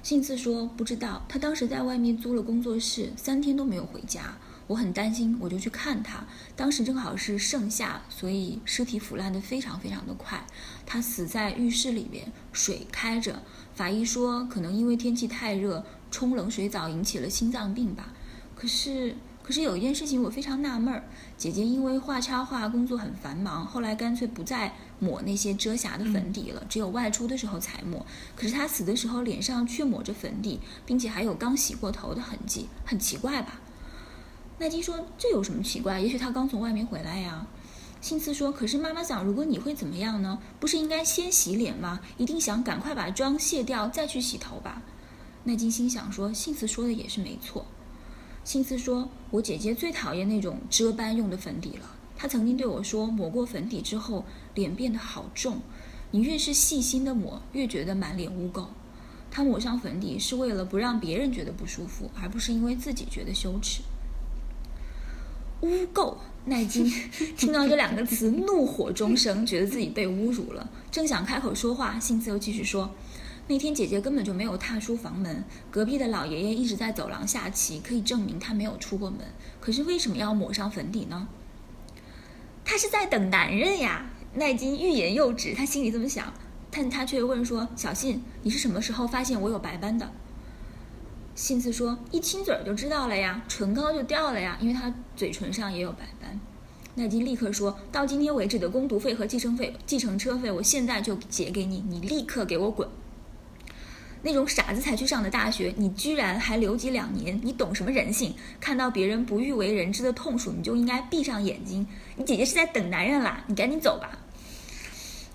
[0.04, 4.38] 幸次说：“不知道，她当时在外面租了工作室，三天都没有回家。
[4.68, 6.26] 我很担心，我就去看她。
[6.56, 10.46] 当时正好是盛夏，所以尸体腐烂的非常非常的快。
[10.86, 13.42] 她死在浴室里面，水开着。
[13.74, 18.14] 法医说，可能因为天气太热，冲冷水澡引起了心脏病吧。
[18.56, 19.16] 可是……”
[19.46, 21.04] 可是有一件事情我非常纳闷儿，
[21.38, 28.04] 姐姐因为画插画工作很繁忙，后来干脆不再抹那些遮瑕的粉底了，只有外出的时候才抹。
[28.36, 33.60] 可是她死的时候脸上却抹着粉底，并且还有刚洗过头的痕迹，很奇怪吧？
[34.58, 36.00] 奈金说：“这有什么奇怪？
[36.00, 37.46] 也许她刚从外面回来呀。”
[38.02, 40.40] 幸次说：“可是妈妈想，如果你会怎么样呢？
[40.60, 42.00] 不是应该先洗脸吗？
[42.18, 44.82] 一定想赶快把妆卸掉，再去洗头吧。”
[45.46, 47.68] 奈金心想说：“幸次说的也是没错。”
[48.46, 51.96] 幸次说：“我姐姐最讨厌那种遮斑用的粉底了。
[52.16, 54.24] 她曾经对我说，抹过粉底之后，
[54.54, 55.58] 脸变得好重。
[56.12, 58.68] 你越是细心的抹，越觉得满脸污垢。
[59.32, 63.82] 她抹上粉底是为了不让别人觉得不舒服，而不是因为自己觉得羞耻。”
[65.62, 66.16] 污垢。
[66.48, 66.86] 奈金
[67.36, 70.70] 听到这两个词，怒火中生，觉得自己被侮辱了。
[70.92, 72.92] 正想开口说话，幸次又继续说
[73.48, 79.20] ：“那天姐姐根本就没有踏出房门，隔壁的老爷爷一直在走廊下棋，可以证明他没有出过门。
[79.60, 81.28] 可是为什么要抹上粉底呢？
[82.64, 86.34] 他是在等男人呀！”奈金欲言又止，他心里这么想，
[86.72, 90.12] 但他却问说：“小信，你是什么时候发现我有白斑的？”
[91.36, 96.40] 信次说：“一亲嘴就知道了呀，唇膏就掉了呀，因为他嘴唇上也有白斑。”
[96.96, 102.90] 奈金立刻说：“到今天为止的工读费和计生费、计程车费，我现在就结给你，你立刻给我滚！
[104.26, 108.34] 那种傻子才去上的大学，你居然还留级两年，你懂什么人性？
[108.60, 111.86] 看到别人不欲为人知的痛楚，你就应该闭上眼睛。
[112.16, 114.18] 你姐姐是在等男人啦，你赶紧走吧。”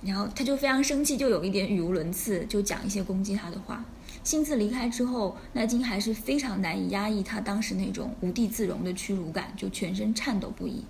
[0.03, 3.85] 然后他就非常生气，就有一点语无伦次，就讲一些攻击他的话。
[4.25, 10.85] 幸次离开之后，奈金还是非常难以压抑他当时那种无地自容的屈辱感，就全身颤抖不已。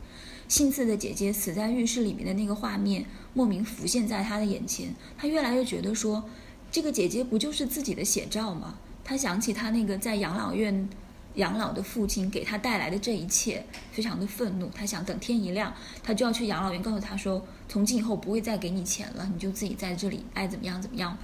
[0.48, 6.24] 幸次的姐姐死在浴室里面的那个画面莫名浮现在他的眼前，他越来越觉得说，
[6.70, 8.78] 这个姐姐不就是自己的写照吗？
[9.02, 10.88] 他想起她那个在养老院
[11.34, 14.68] 养老的父亲给他带来的这一切，非常的愤怒。
[14.74, 21.22] 他想等天一亮，他就要去养老院告诉他说，从今以后不会再给你钱了，你就自己在这里爱怎么样怎么样吧。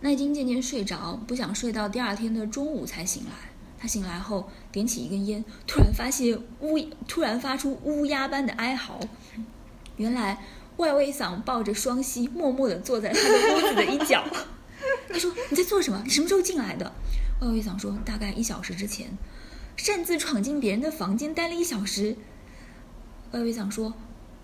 [0.00, 3.30] 奈金渐渐睡着，不想睡到第二天的中午才醒来。
[3.76, 8.98] 他醒来后点起一根烟，突然发现乌，突然发出乌鸦般的哀嚎。
[9.96, 10.38] 原来
[10.76, 14.24] 外卫桑抱着双膝，默默地坐在他的屋子的一角。
[15.08, 16.02] 他说：“你在做什么？
[16.04, 16.92] 你什么时候进来的？”
[17.40, 19.16] 外卫桑说：“大概一小时之前，
[19.76, 22.16] 擅自闯进别人的房间，待了一小时。”
[23.32, 23.94] 外卫桑说。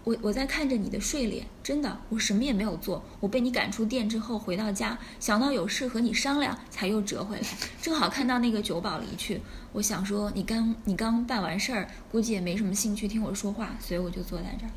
[0.02, 3.04] 我我在看着你的睡脸，真的，我什么也没有做。
[3.20, 7.42] 我被你赶出店之后回到家，想到有事和你商量，才又折回来。
[7.82, 9.42] 正好看到那个酒保离去，
[9.74, 14.70] 我想说你刚你刚办完事儿，估计也没什么兴趣听我说话，所以我就坐在这儿。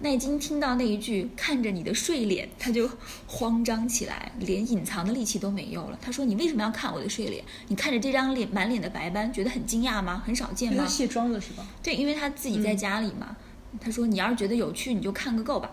[0.00, 2.88] 奈金听到那一句“看着你的睡脸”，他就
[3.26, 5.98] 慌张起来，连隐藏的力气都没有了。
[6.00, 7.44] 他说：“你为什么要看我的睡脸？
[7.66, 10.22] 你看着这张脸满脸的白斑，觉得很惊讶吗？
[10.24, 11.66] 很少见吗？”卸妆了是吧？
[11.82, 13.36] 对，因为他自己在家里嘛。
[13.80, 15.70] 他说：“你要是觉得有趣，你就看个够吧。”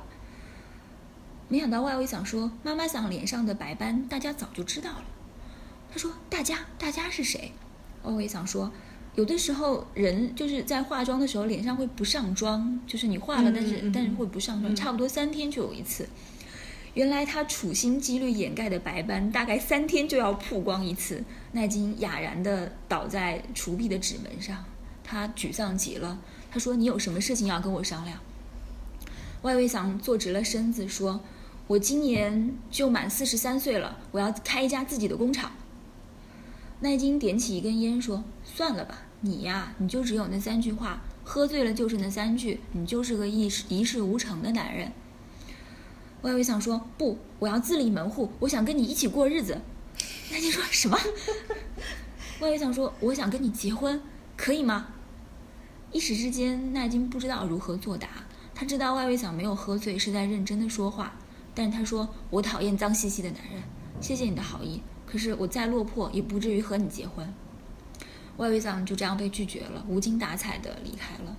[1.47, 5.05] 没想到外围想说：“妈妈想脸上的白斑，大家早就知道了。”
[5.93, 7.51] 他说：“大家，大家是谁？”
[8.01, 8.71] 外围想说
[9.16, 16.07] ：“有的时候人就是在化妆的时候脸上会不上妆，就是你化了，但是但是会不上妆，差不多三天就有一次。
[16.93, 24.63] 原来他处心积虑掩盖的白斑，大概三天就要曝光一次。”奈金哑然的倒在厨壁的纸门上，
[25.03, 26.20] 他沮丧极了。
[26.51, 28.18] 他说：“你有什么事情要跟我商量？”
[29.43, 31.22] 外卫桑坐直了身子说
[31.68, 35.51] ：“我今年就满四十三岁了，我要开一家自己的工厂。”
[36.80, 44.91] 奈金点起一根烟说：“算了吧，你呀，你就只有那三句话，喝醉了就是那三句，你就是个一事一事无成的男人。”
[46.22, 49.61] 外围想说：“不，我要自立门户，我想跟你一起过日子。”
[50.32, 50.97] 奈金说什么？
[52.41, 54.01] 外围想说：“我想跟你结婚，
[54.36, 54.88] 可以吗？”
[55.93, 58.07] 一时之间，奈金不知道如何作答。
[58.53, 61.13] 他知道外围想没有喝醉，是在认真的说话。
[61.53, 63.63] 但他说：“我讨厌脏兮兮的男人。
[64.01, 67.34] 谢谢你的好意，可是我再落魄，也不至于和你结婚。”
[68.38, 71.36] 外围长就这样被拒绝了，无精打采的离开了。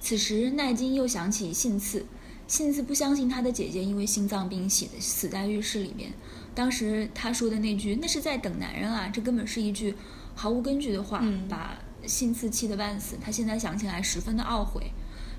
[0.00, 2.06] 此时，奈金又想起信次，
[2.46, 6.12] 信次不相信他的姐姐因为心脏病死死在浴室里面。
[6.54, 9.94] 当时他说的那句“那是在等男人啊”，这根本是一句
[10.34, 11.78] 毫无根据的话，把。
[12.06, 14.92] 信次气得半死，他现在想起来十分的懊悔，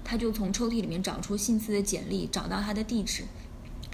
[0.03, 3.21] 他就从抽屉里面找出信次的简历，找到他的地址。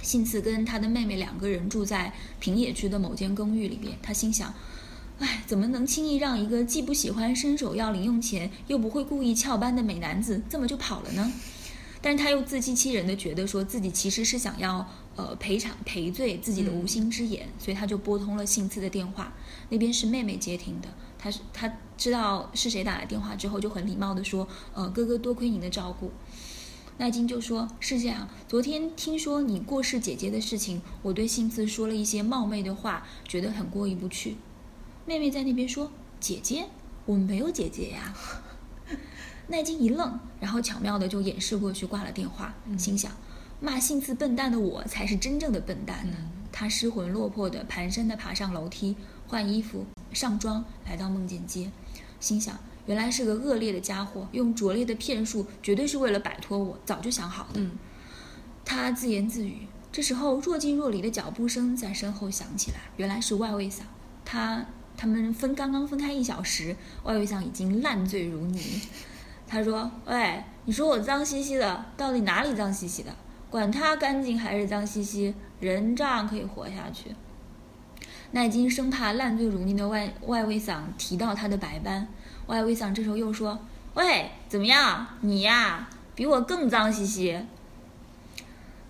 [0.02, 4.54] 信次跟他的妹妹两个人住在平野区的某间公寓里边，他心想：
[5.22, 11.32] 哎，怎么能轻易让一个既不喜欢伸手要零用钱，又不会故意翘班的美男子这么就跑了呢？
[12.00, 19.32] 但是他又自欺欺人的觉得说自己其实是想要呃赔偿赔罪自己的无心之言，所以他就拨通了幸次的电话，
[19.68, 20.88] 那边是妹妹接听的。
[21.16, 26.10] 他是他知道是谁打来电话之后，就很礼貌的说：“呃，哥哥多亏您的照顾。”
[26.98, 34.36] 奈金就说：“是这样，昨天听说你过世姐姐的事情，我对幸次说了一些冒昧的话，觉得很过意不去。”
[35.04, 35.90] 妹妹在那边说
[36.20, 36.66] ：“姐姐，
[37.06, 38.14] 我们没有姐姐呀。
[39.48, 43.10] ”奈金一愣，然后巧妙的就掩饰过去，挂了电话，心想：
[43.60, 46.16] 骂性子笨蛋的我才是真正的笨蛋呢。
[46.52, 48.94] 他失魂落魄的蹒跚的爬上楼梯，
[49.26, 51.70] 换衣服、上妆，来到梦见街，
[52.20, 57.60] 心想：原来是个恶劣的家伙，用拙劣的骗术，绝对是为了摆脱我，早就想好的。
[58.64, 59.66] 他自言自语。
[59.90, 63.84] 这时候，若即若离的脚步声在身后响起来，原来是外卫嫂。
[64.24, 64.64] 他
[65.02, 68.80] 他们分刚刚分开一小时，外卫嫂已经烂醉如泥。
[69.48, 73.12] 他说：“喂，你说我脏兮兮的，到底哪里脏兮兮的？
[73.50, 77.16] 管他干净还是脏兮兮，人照样可以活下去。”
[78.30, 82.06] 奈金生怕烂醉如泥的外外卫嗓提到他的白斑，
[82.46, 83.58] 外卫嗓这时候又说
[83.94, 85.04] ：“喂，怎么样？
[85.22, 87.40] 你呀，比我更脏兮兮。”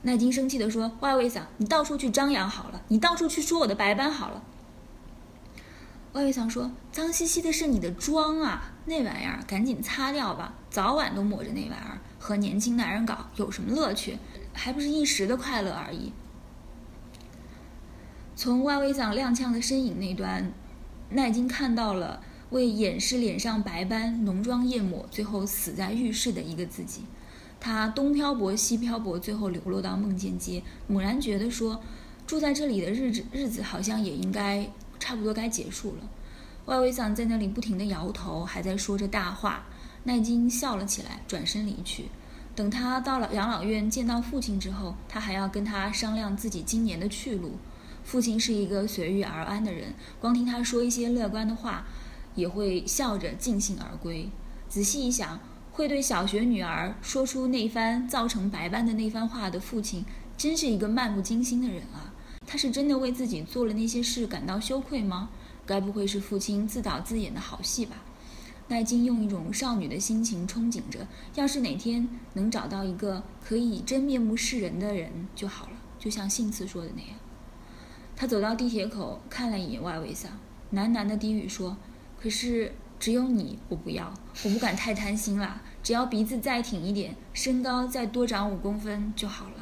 [0.02, 4.42] 奈金生气地说：“外卫嗓，你到处去张扬好了，你到处去说我的白斑好了。”
[6.12, 14.18] 外卫嗓说：“脏兮兮的是你的妆啊，那玩意儿赶紧擦掉吧，早晚都抹着那玩意儿，和年轻男人搞有什么乐趣？
[14.52, 16.12] 还不是一时的快乐而已。”
[18.36, 20.52] 从外卫嗓踉跄的身影那端，
[21.10, 27.04] 奈金看到了为掩饰脸上白斑、浓妆艳抹，最后死在浴室的一个自己。
[27.58, 31.80] 他东漂泊西漂泊，最后流落到梦见街，猛然觉得说，
[32.26, 34.68] 住在这里的日子日子好像也应该
[35.02, 36.08] 差不多该结束了。
[36.66, 39.64] 外围桑在那里不停地摇头，还在说着大话。
[40.04, 42.04] 奈金笑了起来，转身离去。
[42.54, 47.56] 等他到了养老院见到父亲之后，他还要跟他商量自己今年的去路。
[48.04, 51.84] 父亲是一个随遇而安的人，光听他说一些乐观的话，
[52.36, 54.30] 也会笑着尽兴而归。
[54.68, 55.40] 仔细一想。
[55.74, 60.04] 会对小学女儿说出那番造成白斑的那番话的父亲，
[60.36, 62.11] 真是一个漫不经心的人啊！
[62.52, 65.30] 他是真的为自己做了那些事感到羞愧吗？
[65.64, 67.96] 该不会是父亲自导自演的好戏吧？
[68.68, 77.12] 奈金用一种少女的心情憧憬着，要是哪天能找到一个可以真面目示人的人就好了，就像信次说的那样。
[78.14, 80.30] 他走到地铁口，看了一眼外围上，
[80.74, 81.78] 喃喃的低语说
[82.20, 85.60] ：“可是。”只有你，我不要，我不敢太贪心了。
[85.82, 89.61] 只要鼻子再挺一点，身高再多长五公分就好了。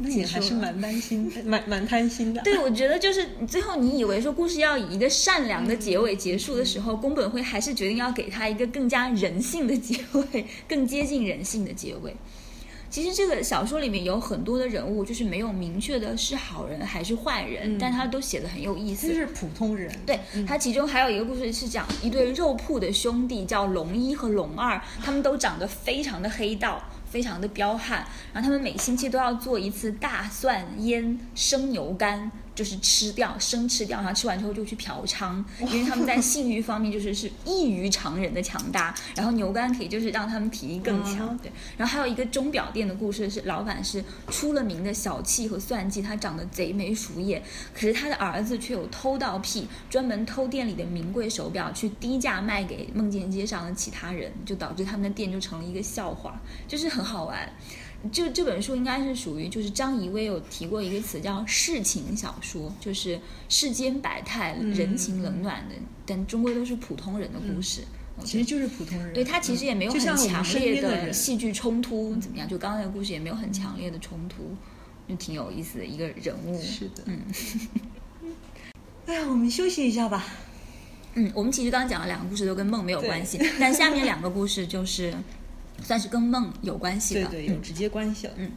[0.00, 2.40] 那你还是蛮担心，蛮蛮贪心的。
[2.42, 12.14] 对，我觉得就是最后你以为说故事要以一个善良的结尾结束的时候，宫本辉还是决定要给他一个更加人性的结尾，更接近人性的结尾。
[12.90, 19.08] 其实这个小说里面有很多的人物，就是没有明确的是好人还是坏人，但他都写的很有意思。
[19.08, 19.92] 就是普通人。
[20.06, 32.30] 对他其中还有一个故事是讲一对肉铺的兄弟，叫龙一和龙二，他们都长得非常的黑道，非常的彪悍，然后他们每星期都要做一次大蒜腌生牛肝。
[32.58, 38.92] 就是吃掉生吃掉，然后吃完之后就去嫖娼，因为他们在性欲方面就是是异于常人的强大。
[39.14, 41.38] 然后牛肝可以就是让他们体力更强。
[41.38, 47.40] 对，然后还有一个钟表店的故事是，老板是出了名的小气和算计，他长得贼眉鼠眼，
[47.72, 57.48] 可是他的儿子却有偷盗癖，专门偷店里的名贵手表去低价卖给梦见街上的其他人，就导致他们的店就成了一个笑话，就是很好玩。
[58.12, 65.74] 就这本书应该是属于，就是张怡薇有提过一个词叫世情小说，就是世间百态、人情冷暖的，
[66.06, 67.82] 但终归都是普通人的故事。
[68.24, 69.12] 其实就是普通人。
[69.12, 72.48] 对他其实也没有很强烈的戏剧冲突，怎么样？
[72.48, 74.54] 就刚刚那个故事也没有很强烈的冲突，
[75.08, 76.60] 就挺有意思的一个人物。
[76.62, 77.20] 是的，嗯。
[79.06, 80.24] 哎呀，我们休息一下吧。
[81.14, 85.12] 嗯，我们其实刚刚讲了两个故事都跟梦没有关系，但下面两个故事就是。
[85.82, 88.32] 算是跟梦有关系的，对对，有直接关系了。
[88.36, 88.50] 嗯。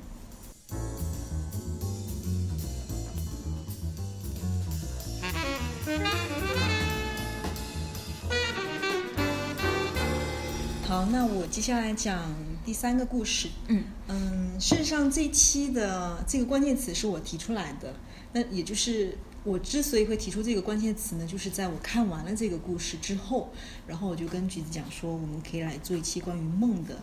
[10.88, 13.48] 好，那我接下来讲第三个故事。
[13.68, 17.94] 嗯嗯，事实上这一期的这个关键词是我提出来的，
[18.34, 19.18] 那也就是。
[19.44, 23.52] 我之所以会提出这个关键词呢，就是在我看完了这个故事之后，
[23.88, 27.00] 然后我就跟橘子讲说，我们可以来做一期关于梦的，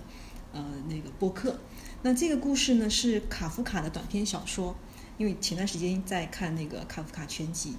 [0.52, 1.58] 呃，那个播客。
[2.02, 4.76] 那这个故事呢是卡夫卡的短篇小说，
[5.16, 7.74] 因为前段时间在看那个卡夫卡全集，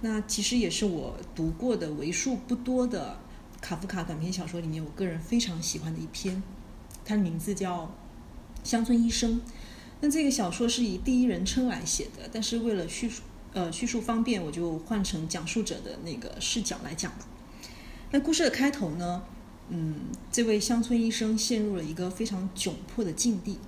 [0.00, 3.20] 那其实也是我读过的为数不多的
[3.60, 6.42] 卡夫卡短篇小说里面，我个人非常喜欢的一篇。
[7.04, 7.84] 它的名字叫
[8.64, 9.34] 《乡村医生》。
[10.00, 13.20] 那这个小说是以第一人称来写的，但是为了叙述。
[13.54, 17.26] 呃，叙述方便，我就换成讲述者的那个视角来讲吧。
[18.10, 19.22] 那故事的开头呢，
[19.70, 19.96] 嗯，
[20.30, 23.58] 这位乡村医生陷入了一个非常窘迫的境地，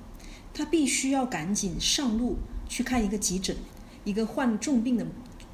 [0.53, 2.37] 他必须要赶紧上路
[2.69, 3.57] 去看一个急诊，
[4.05, 5.07] 一个患重病的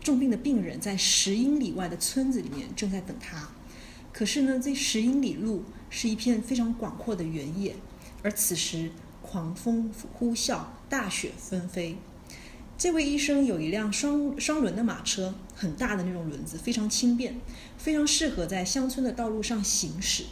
[0.03, 3.49] 重病的病人在十英里外的村子里面正在等他。
[4.13, 7.77] 可是呢，这十英里路是一片非常广阔的原野，
[8.23, 8.91] 而此时
[9.23, 11.97] 狂风呼啸，大雪纷飞。
[12.79, 17.41] 这位医生有一辆双双轮的马车，很大的那种轮子，非常轻便，
[17.79, 20.25] 非常适合在乡村的道路上行驶。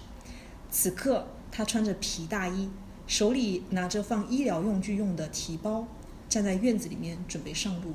[0.71, 2.69] 此刻，他穿着皮大衣，
[3.07, 5.89] 手里拿着放医疗用具用的提包，
[6.29, 7.95] 站在院子里面准备上路。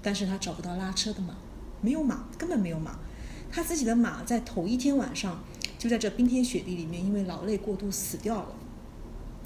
[0.00, 1.34] 但是他找不到拉车的马，
[1.82, 2.98] 没有马，根本没有马。
[3.52, 5.44] 他自己的马在头一天晚上
[5.78, 8.54] 就在这冰天雪地里面，因为劳累过度死掉了。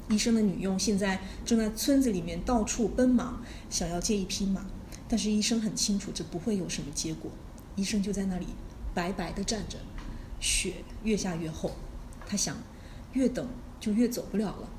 [0.09, 4.65] 医生的女佣现在正在村子里面到处奔忙，想要借一匹马，
[5.07, 7.31] 但是医生很清楚这不会有什么结果。
[7.75, 8.47] 医生就在那里
[8.93, 9.79] 白白的站着，
[10.39, 11.71] 雪越下越厚，
[12.27, 12.55] 他想，
[13.13, 13.47] 越等
[13.79, 14.69] 就越走不了了。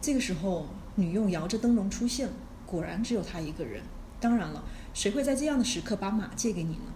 [0.00, 0.66] 这个时候，
[0.96, 2.34] 女佣摇着灯笼出现了，
[2.66, 3.82] 果然只有她一个人。
[4.20, 6.92] 当然了，谁会在这样的时刻把马借给你呢？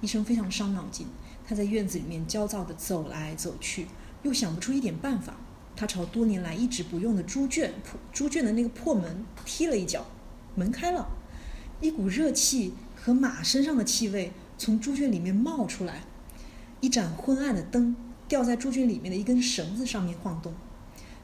[0.00, 1.06] 医生非常伤脑筋，
[1.46, 3.86] 他在院子里面焦躁地走来走去，
[4.22, 5.34] 又想不出一点办法。
[5.76, 10.06] 他朝多年来一直不用的猪圈破猪圈的那个破门踢了一脚，
[10.54, 11.08] 门开了，
[11.80, 16.04] 一股热气和马身上的气味从猪圈里面冒出来，
[16.80, 17.96] 一盏昏暗的灯
[18.28, 20.54] 吊在猪圈里面的一根绳子上面晃动，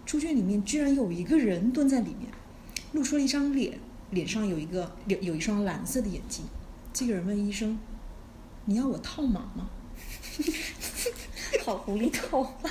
[0.05, 2.31] 猪圈里面居然有一个人蹲在里面，
[2.93, 3.79] 露出了一张脸，
[4.11, 6.45] 脸上有一个有有一双蓝色的眼睛。
[6.93, 7.79] 这个人问医生
[8.67, 9.71] ：“你要我套马吗？”
[11.65, 12.71] 好无厘头啊！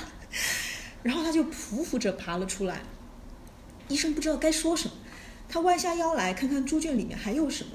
[1.02, 2.82] 然后他就匍匐着爬了出来。
[3.88, 4.94] 医生不知道该说什么，
[5.48, 7.72] 他弯下腰来看看猪圈里面还有什么。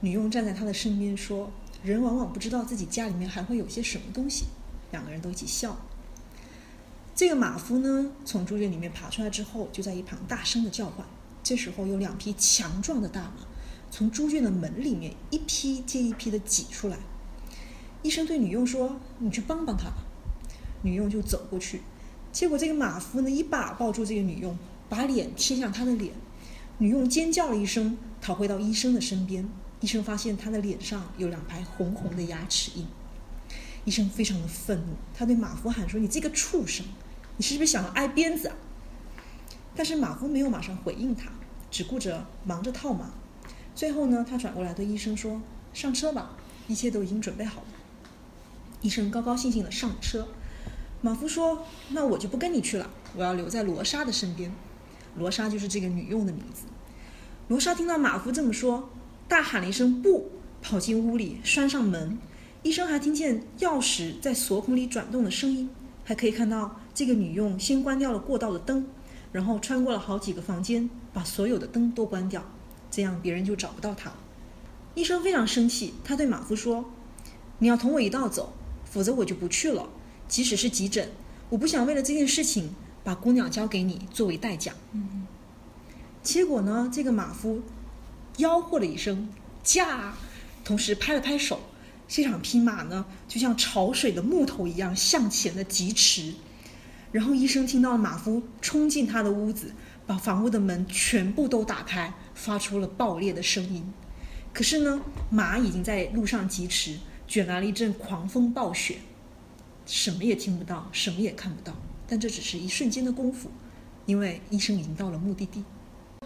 [0.00, 1.50] 女佣站在他的身边说
[1.84, 4.46] ：“人往往不知道自己家里面还会有些什么东西。”
[4.90, 5.76] 两个人都一起笑。
[7.14, 11.06] 这个马夫呢，从猪圈里面爬出来之后，就在一旁大声的叫唤。
[11.42, 13.46] 这时候有两匹强壮的大马
[13.90, 16.98] 从猪圈的门里面一批接一批的挤出来。
[18.02, 20.04] 医生对女佣说：“你去帮帮他吧。”
[20.82, 21.82] 女佣就走过去。
[22.34, 24.58] 结果这个马夫呢，一把抱住这个女佣，
[24.88, 26.12] 把脸贴向她的脸。
[26.78, 29.48] 女佣尖叫了一声，逃回到医生的身边。
[29.80, 32.84] 医生发现她的脸上有两排红红的牙齿印。
[33.84, 36.84] 医生非常的愤怒，他对马夫喊说：“你这个畜生，
[37.36, 38.56] 你是不是想要挨鞭子啊？”
[39.76, 41.30] 但是马夫没有马上回应他，
[41.70, 43.10] 只顾着忙着套马。
[43.76, 45.40] 最后呢，他转过来对医生说
[45.72, 46.32] ：“上车吧，
[46.66, 47.66] 一切都已经准备好了。”
[48.82, 50.26] 医生高高兴兴的上车。
[51.04, 54.50] 马夫说：“那我就不跟你去了，我要留在罗莎的身边。
[55.18, 56.62] 罗莎就是这个女佣的名字。”
[57.48, 58.88] 罗莎听到马夫这么说，
[59.28, 60.30] 大喊了一声“不”，
[60.64, 62.16] 跑进屋里，拴上门。
[62.62, 65.68] 医生还听见钥匙在锁孔里转动的声音，
[66.04, 68.86] 还可以看到这个女佣先关掉了过道的灯，
[69.30, 72.42] 然后穿过了好几个房间，把所有的灯都关掉，
[72.90, 74.16] 这样别人就找不到她了。
[74.94, 76.86] 医生非常生气，他对马夫说
[77.60, 78.54] ：“你要同我一道走，
[78.86, 79.86] 否则我就不去了。”
[80.28, 81.10] 即使是急诊，
[81.50, 84.72] 我不想为了这件事情把姑娘交给你作为代价。
[84.92, 85.26] 嗯。
[86.22, 87.62] 结果呢，这个马夫
[88.38, 89.28] 吆喝了一声
[89.62, 90.14] “驾”，
[90.64, 91.60] 同时拍了拍手，
[92.08, 96.32] 这场匹马呢就像潮水的木头一样向前的疾驰。
[97.12, 99.72] 然后医生听到马夫冲进他的屋子，
[100.06, 103.92] 把房屋的门全部都打开，发出了爆裂的声音。
[104.52, 105.00] 可是呢，
[105.30, 106.96] 马已经在路上疾驰，
[107.28, 108.96] 卷来了一阵狂风暴雪。
[109.86, 111.76] 什么也听不到，什么也看不到，
[112.06, 113.50] 但这只是一瞬间的功夫，
[114.06, 115.64] 因为医生已经到了目的地，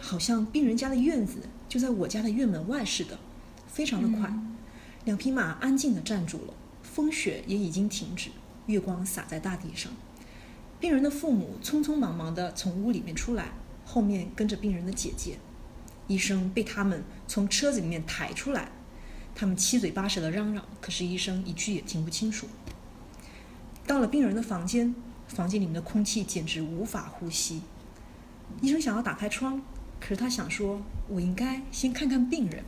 [0.01, 3.19] 好像病人家的院子就在我家的院门外似的，
[3.67, 4.33] 非常的快。
[5.05, 8.31] 两匹马安静地站住了，风雪也已经停止，
[8.67, 9.91] 月光洒在大地上。
[10.79, 13.53] 病人的父母匆匆忙忙地从屋里面出来，
[13.85, 15.39] 后面跟着病人的姐姐。
[16.07, 18.71] 医生被他们从车子里面抬出来，
[19.35, 22.47] 他们七嘴八舌地嚷嚷，可是医生一句也听不清楚。
[23.89, 24.95] 到了病人的房间，
[25.29, 27.63] 房间里面的空气简直无法呼吸。
[28.61, 29.63] 医生想要打开窗，
[29.99, 32.63] 可是他想说：“我应该先看看病人。”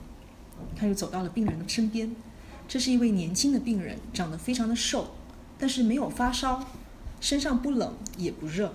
[0.74, 2.16] 他又走到了病人的身边。
[2.66, 5.12] 这是一位年轻的病人，长得非常的瘦，
[5.58, 6.66] 但是没有发烧，
[7.20, 8.72] 身上不冷也不热，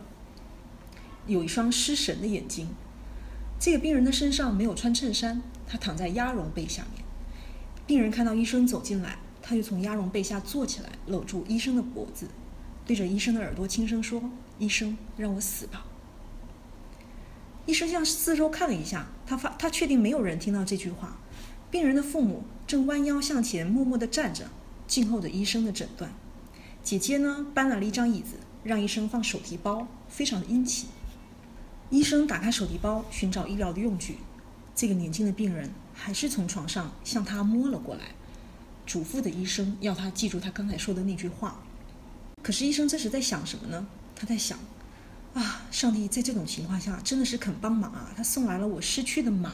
[1.26, 2.68] 有一双失神的眼睛。
[3.60, 7.04] 这个病人的身上没有穿衬衫，他躺在鸭绒被下面。
[7.88, 9.18] 病人看到医生走进来。
[9.48, 12.28] 他就从鸭绒被下坐起来，搂住医生的脖子，
[12.84, 15.86] 对着医生的耳朵轻声说：“医生，让我死吧。”
[17.68, 21.18] 医生向四周看了一下，他发他确定没有人听到这句话。
[21.70, 24.50] 病人的父母正弯腰向前，默默地站着，
[24.88, 26.12] 静候着医生的诊断。
[26.84, 30.90] 姐姐呢，搬来了一张椅子，让医生放手提包，非常的殷勤。
[31.92, 34.18] 医生打开手提包，寻找医疗的用具。
[34.74, 38.06] 这个年轻的病人还是从床上向他摸了过来。
[38.86, 41.62] 嘱咐的医生要他记住他刚才说的那句话。
[42.44, 43.88] 可是医生这时在想什么呢？
[44.16, 44.58] 他在想，
[45.34, 48.12] 啊，上帝在这种情况下真的是肯帮忙啊！
[48.16, 49.54] 他送来了我失去的马，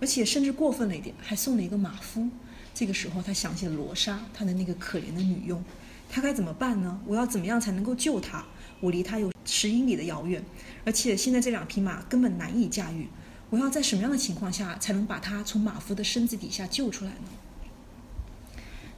[0.00, 2.28] 而且甚至过分了一点，还送了一个马夫。
[2.72, 5.62] 这个时候，他想起了罗莎，他的那个可怜的女佣，
[6.08, 7.00] 他该怎么办呢？
[7.04, 8.44] 我要怎么样才能够救她？
[8.80, 10.42] 我离她有十英里的遥远，
[10.84, 13.08] 而且现在这两匹马根本难以驾驭。
[13.50, 17.28] 我要在什么样的情况下才能把她从马夫的身子底下救出来呢？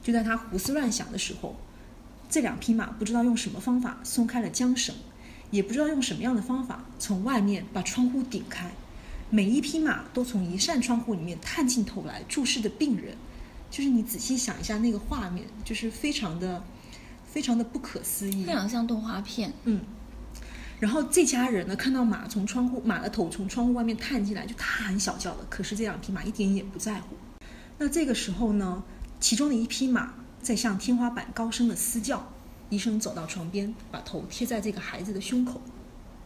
[0.03, 1.55] 就在他胡思乱想的时候，
[2.29, 4.93] 这两匹马不知道用什么方法松开了缰绳，
[5.49, 8.69] 也不知道用什么样的方法从外面把窗户顶开。
[9.29, 13.15] 每一匹马都从一扇窗户里面探进头来注视着病人。
[13.71, 16.63] 就是你仔细想一下那个画面，就是非常的、
[17.25, 19.51] 非常的不可思议，非常像动画片。
[19.63, 19.81] 嗯。
[20.79, 25.45] 然后这家人呢，看到马从窗户，马的头从窗户外面探进来，就大喊小叫的。
[25.49, 27.15] 可是这两匹马一点也不在乎。
[27.79, 28.83] 那这个时候呢，
[29.23, 32.29] 其中的一匹马在向天花板高声的嘶叫。
[32.69, 35.61] 医生走到床边，把头贴在这个孩子的胸口，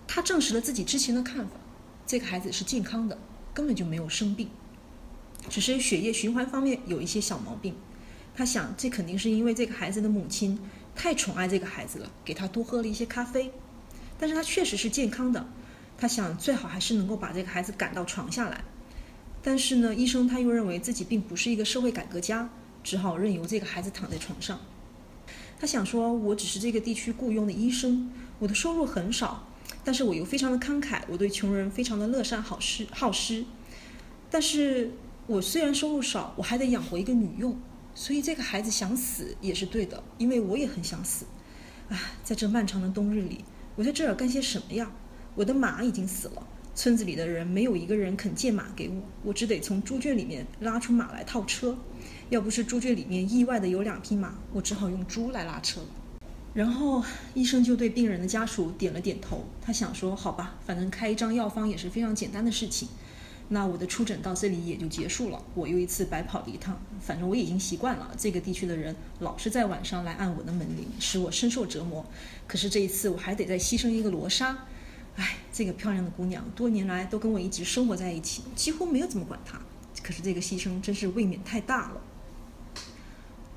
[0.07, 1.51] 他证实了自己之前的看法：
[2.07, 3.15] 这个孩子是健康的，
[3.53, 4.49] 根本就没有生病。
[5.47, 7.75] 只是血液循环方面有一些小毛病，
[8.33, 10.59] 他想这肯定是因为这个孩子的母亲
[10.95, 13.51] 太宠爱这个孩子了，给他多喝了一些咖啡。
[14.17, 15.47] 但是他确实是健康的，
[15.99, 18.63] 他想最好还是能够把这个孩子赶到床下来。
[19.43, 22.49] 但是呢，医生他又认为自己并不是一个社会改革家，
[22.87, 24.57] 只好任由这个孩子躺在床上。
[25.59, 28.09] 他想说，我只是这个地区雇佣的医生，
[28.39, 29.45] 我的收入很少，
[29.83, 33.43] 但是我又非常的慷慨，我对穷人非常的乐善好施好施，
[34.31, 34.91] 但是。
[35.29, 37.59] 我虽然收入少，我还得养活一个女佣，
[37.93, 41.25] 所以这个孩子想死也是对的，因为我也很想死。
[41.89, 43.43] 唉，在这漫长的冬日里，
[43.75, 44.89] 我在这儿干些什么呀？
[45.35, 51.77] 我的马已经死了，村子里的人没有一个人肯借马给我，我只得从猪圈里面拉出马来套车。
[52.29, 55.81] 要不是猪圈里面意外的有两匹马，我只好用猪来拉车。
[56.53, 57.03] 然后
[57.33, 62.89] 医生就对病人的家属点了点头，他想说：好吧，反正开一张药方也是非常简单的事情。
[63.49, 65.41] 那我的出诊到这里也就结束了。
[65.55, 68.11] 我又一次白跑了一趟，反正我已经习惯了。
[68.17, 72.05] 这个地区的人老是在晚上来按我的门铃，使我深受折磨。
[72.45, 74.65] 可是这一次我还得再牺牲一个罗莎。
[75.15, 79.61] 唉，这个漂亮的姑娘多年来都跟我一直生活在一起，几乎没有怎么管她。
[80.03, 82.01] 可是这个牺牲真是未免太大了。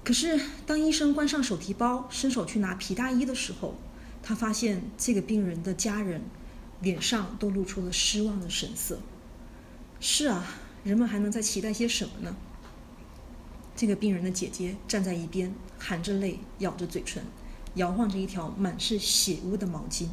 [0.03, 3.75] 可是当医生关上手提包，伸手去拿皮大衣的时候，
[4.23, 6.23] 他发现这个病人的家人
[6.81, 9.01] 脸上都露出了失望的神色。
[10.01, 10.45] 是啊，
[10.83, 12.35] 人们还能再期待些什么呢？
[13.77, 17.23] 这个病人的姐姐站在一边，含着泪，咬着嘴唇，
[17.75, 20.09] 摇晃着一条满是血污的毛巾。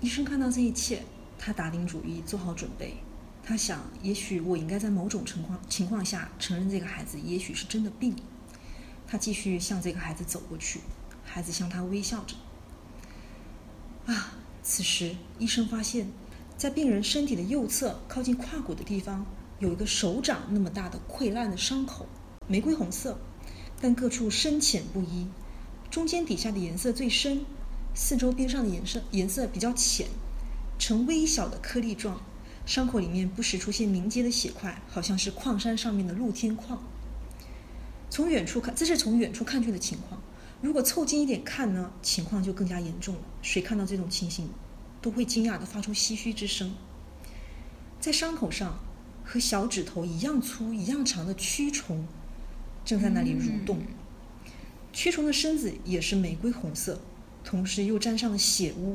[0.00, 1.04] 医生看到这一切，
[1.38, 2.96] 他打定主意，做好准备。
[3.44, 8.14] 他想，也许我应该在某种情况情况下承认这个孩子也许是真的病。
[9.14, 10.80] 他继续向这个孩子走过去，
[11.24, 12.34] 孩子向他微笑着。
[14.12, 16.08] 啊，此时医生发现。
[16.56, 19.24] 在病人身体的右侧，靠近胯骨的地方，
[19.60, 22.06] 有一个手掌那么大的溃烂的伤口，
[22.48, 23.16] 玫瑰红色，
[23.80, 25.28] 但各处深浅不一，
[25.92, 27.44] 中间底下的颜色最深，
[27.94, 30.08] 四周边上的颜色颜色比较浅，
[30.76, 32.20] 呈微小的颗粒状，
[32.66, 36.82] 伤口里面不时出现凝结的血块，好像是矿山上面的露天矿。
[38.14, 40.22] 从远处看，这是从远处看去的情况，
[40.62, 43.20] 如果凑近一点看呢，情况就更加严重了。
[43.42, 44.48] 谁看到这种情形？
[45.02, 46.72] 都会惊讶地发出唏嘘之声。
[47.98, 48.78] 在伤口上，
[49.24, 52.06] 和小指头一样粗、一样长的蛆虫
[52.84, 53.82] 正在那里蠕动。
[54.94, 57.00] 蛆虫的身子也是玫瑰红色，
[57.42, 58.94] 同时又沾上了血污，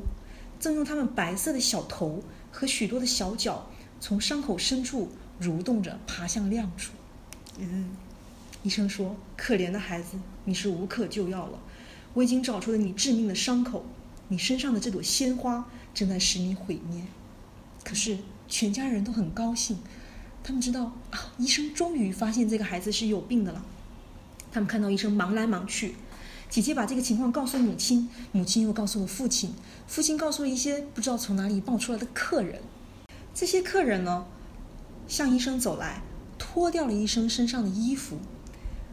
[0.61, 5.09] 正用它们白色的小头和许多的小脚从伤口深处
[5.41, 6.93] 蠕动着爬向亮处。
[7.57, 7.89] 嗯，
[8.69, 10.15] 医生说：“可怜的孩子，
[10.45, 11.59] 你是无可救药了。
[12.13, 13.83] 我已经找出了你致命的伤口，
[14.27, 17.01] 你身上的这朵鲜花。”正在使你毁灭，
[17.83, 19.79] 可是全家人都很高兴，
[20.43, 23.65] 他们知道啊，医生终于发现这个孩子是有病的了。
[24.51, 25.95] 他们看到医生忙来忙去，
[26.47, 29.55] 姐姐把这个情况告诉母亲，母亲又告诉了父亲，
[29.87, 32.61] 父亲告诉了一些不知道从哪里冒出来的客人。
[33.33, 34.27] 这些客人呢，
[35.07, 36.03] 向医生走来，
[36.37, 38.19] 脱掉了医生身上的衣服，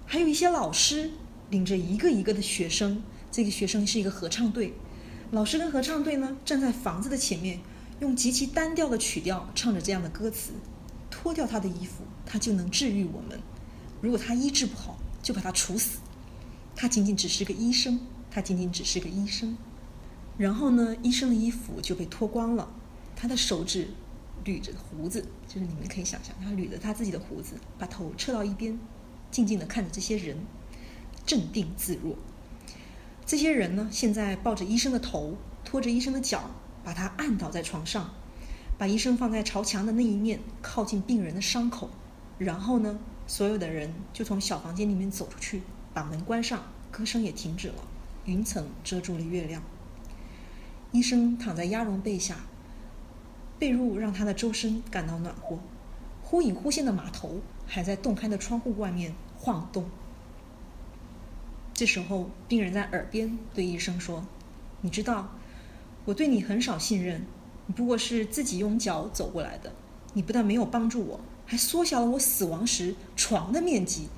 [0.09, 1.11] 还有一些老师
[1.51, 4.73] 领着一个一个的学生，这个学生是一个合唱队。
[5.33, 7.59] 老师跟合唱队呢，站在房子的前面，
[7.99, 10.53] 用极其单调的曲调唱着这样的歌词：
[11.11, 13.37] 脱掉他的衣服，他就能治愈我们；
[14.01, 15.99] 如果他医治不好，就把他处死。
[16.77, 17.99] 他仅仅只是个医生，
[18.31, 19.57] 他仅仅只是个医生。
[20.39, 22.69] 然后呢，医生的衣服就被脱光了，
[23.17, 23.89] 他的手指
[24.45, 28.79] 捋着胡子，就是你们可以想象，他捋着他自己的胡子，把头撤到一边，
[29.37, 30.35] 静静地看着这些人，
[31.27, 32.17] 镇定自若。
[33.27, 36.49] 这些人呢，现在抱着医生的头，拖着医生的脚，
[36.83, 38.15] 把他按倒在床上，
[38.79, 41.91] 把医生放在朝墙的那一面，靠近病人的伤口。
[42.39, 45.61] 然后呢，所有的人就从小房间里面走出去，
[45.93, 47.75] 把门关上，歌声也停止了，
[48.25, 49.63] 云层遮住了月亮。
[50.93, 52.37] 医生躺在鸭绒被下，
[53.59, 55.59] 被褥让他的周身感到暖和。
[56.23, 59.85] 忽隐忽现的码头还在洞开的窗户外面晃动。
[61.75, 64.25] 这时候，病人在耳边对医生说
[64.81, 65.31] ：“你知道，
[66.07, 67.27] 我对你很少信任，
[67.67, 69.73] 你不过是自己用脚走过来的。
[70.15, 74.09] 你不但没有帮助我，还缩小了我死亡时床的面积。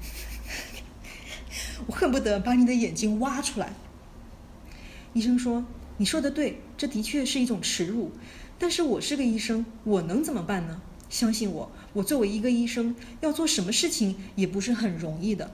[1.88, 3.72] 我恨不得把你的眼睛挖出来。”
[5.12, 5.64] 医生说
[5.98, 8.12] ：“你说的对，这的确是一种耻辱。
[8.60, 10.80] 但是我是个医生，我能怎么办呢？
[11.08, 15.50] 相信我，我作为一个医生，要做什么事情也不是很容易的。”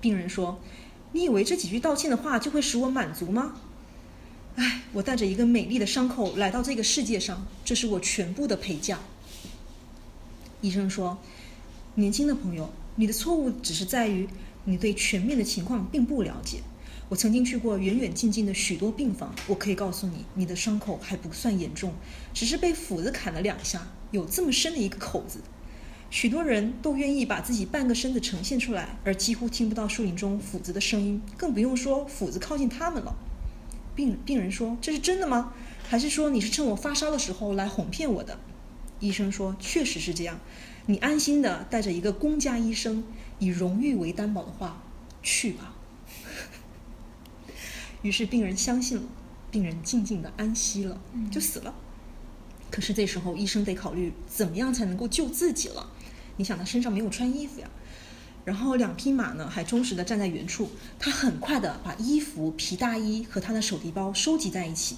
[0.00, 0.60] 病人说
[1.12, 3.54] ：“你以为这几句道歉的话就会使我满足吗？
[4.56, 8.98] 唉，我带着一个美丽的伤口来到这个世界上，这是我全部的陪嫁。”
[10.60, 11.18] 医生说
[11.96, 14.28] ：“年轻的朋友，你的错误只是在于
[14.64, 16.58] 你对全面的情况并不了解。
[17.08, 21.92] 我曾经去过远远近近的许多病房，我可以告诉你，你的伤口还不算严重，
[22.32, 25.40] 只是被斧子砍了两下，有这么深的一个口子。”
[26.08, 33.16] 许多人都愿意把自己半个身子呈现出来，而几乎听不到树林中斧子的声音，更不用说斧子靠近他们了。
[33.96, 35.54] 病病人说：“这是真的吗？
[35.88, 38.38] 还是说你是趁我发烧的时候来哄骗我的？”
[39.00, 40.38] 医生说：“确实是这样。
[40.84, 43.04] 你安心的带着一个公家医生
[43.38, 44.82] 以荣誉为担保的话，
[45.22, 45.74] 去吧。”
[48.02, 49.04] 于是病人相信了，
[49.50, 51.00] 病人静静的安息了，
[51.30, 51.74] 就死了。
[52.72, 55.90] 可是这时候医生得考虑怎么样才能够救自己了。
[56.38, 57.68] 你想他身上没有穿衣服呀，
[58.46, 60.70] 然后两匹马呢还忠实的站在原处。
[60.98, 64.96] 他很快的把衣服、皮大衣和他的手提包收集在一起。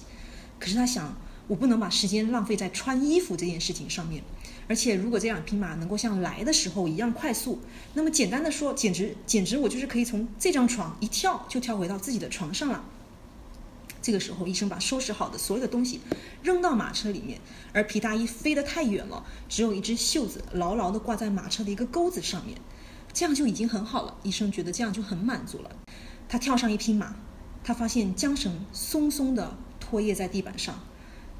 [0.57, 1.17] 可是他想，
[1.47, 4.23] 我不能把时间浪费在穿衣服这件事情上面。
[4.67, 7.59] 而且如果这两匹马能够像来的时候一样快速，
[7.93, 12.83] 那么简单的说，简直简直我就是可以从这张床一跳就跳回到自己的床上了。
[14.05, 15.99] 这个时候，医生把收拾好的所有的东西
[16.43, 17.41] 扔到马车里面，
[17.73, 22.55] 而皮大衣飞得太远了，只有一只袖子牢牢地挂在马车的一个钩子上面，
[23.11, 24.15] 这样就已经很好了。
[24.21, 25.71] 医生觉得这样就很满足了。
[26.29, 27.15] 他跳上一匹马，
[27.63, 30.83] 他发现缰绳松松地拖曳在地板上，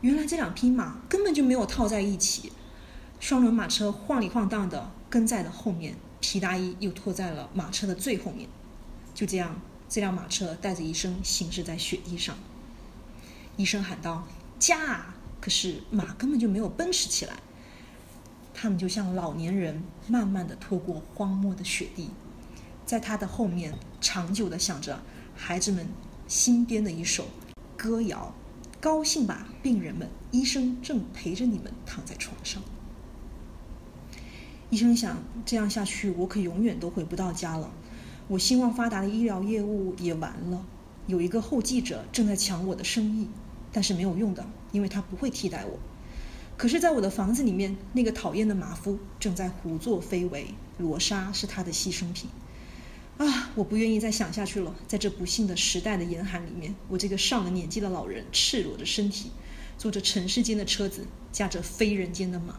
[0.01, 2.51] 原来这两匹马根本就没有套在一起。
[3.19, 8.49] 双轮马车晃里晃荡地跟在了后面，皮大衣又拖在了马车的最后面。
[9.13, 12.35] 就这样，这辆马车带着医生行驶在雪地上。
[13.57, 14.27] 医生喊道
[14.59, 17.33] ：“驾！”可是马根本就没有奔驰起来。
[18.53, 22.09] 他们就像老年人，慢慢的拖过荒漠的雪地，
[22.85, 24.99] 在他的后面，长久的响着
[25.35, 25.87] 孩子们
[26.27, 27.27] 新编的一首
[27.77, 28.33] 歌谣
[28.81, 32.61] ：“高兴吧，病人们，医生正陪着你们躺在床上。”
[34.71, 37.71] 医生想，这样下去，我可永远都回不到家了。
[38.27, 40.65] 我兴旺发达的医疗业务也完了，
[41.05, 43.29] 有一个后继者正在抢我的生意。
[43.75, 45.77] 但是没有用的，因为他不会替代我。
[46.55, 50.47] 可是，在我的房子里面，那个讨厌的马夫正在胡作非为，
[50.77, 52.29] 罗莎是他的牺牲品。
[53.17, 54.73] 啊，我不愿意再想下去了。
[54.87, 59.31] 在这不幸的时代的严寒里面，我这个上了年纪的老人，赤裸着身体，
[59.77, 62.55] 坐着尘世间的车子，驾着非人间的马，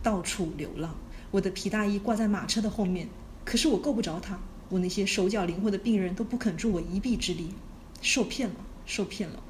[0.00, 0.94] 到处流浪。
[1.32, 3.08] 我的皮大衣挂在马车的后面，
[3.44, 4.38] 可是我够不着他。
[4.68, 7.52] 我那些手脚灵活的病人都不肯助我一臂之力，
[8.00, 8.54] 受骗了，
[8.86, 9.42] 受骗了。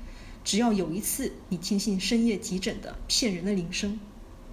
[0.45, 3.99] 只要有一次你听信深夜急诊的骗人的铃声，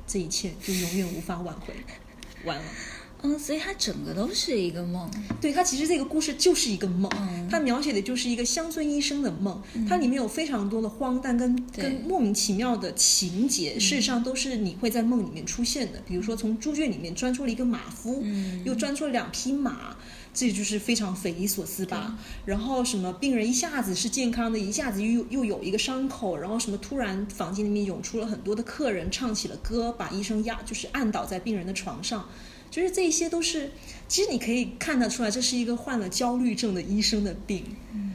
[0.06, 1.74] 这一切就永远无法挽回。
[2.46, 2.64] 完了。
[3.24, 5.10] 嗯，所以它整个都是一个梦。
[5.42, 7.12] 对，它其实这个故事就是一个梦，
[7.50, 9.60] 它描写的就是一个乡村医生的梦。
[9.90, 16.00] 它里面有非常多的荒诞跟跟莫名其妙的情节，事实上都是你会在梦里面出现的。
[16.08, 18.24] 比如说，从猪圈里面钻出了一个马夫，
[18.64, 19.98] 又钻出了两匹马。
[20.38, 22.16] 这就是非常匪夷所思吧。
[22.46, 32.30] 然后什么病人一下子是健康的，一下子又又有一个伤口，然后什么突然房间里面涌出了很多的客人，唱起了歌，把医生压就是按倒在病人的床上，
[32.70, 33.72] 就是这些都是，
[34.08, 37.64] 其实你可以看得出来，这是一个患了焦虑症的医生的病。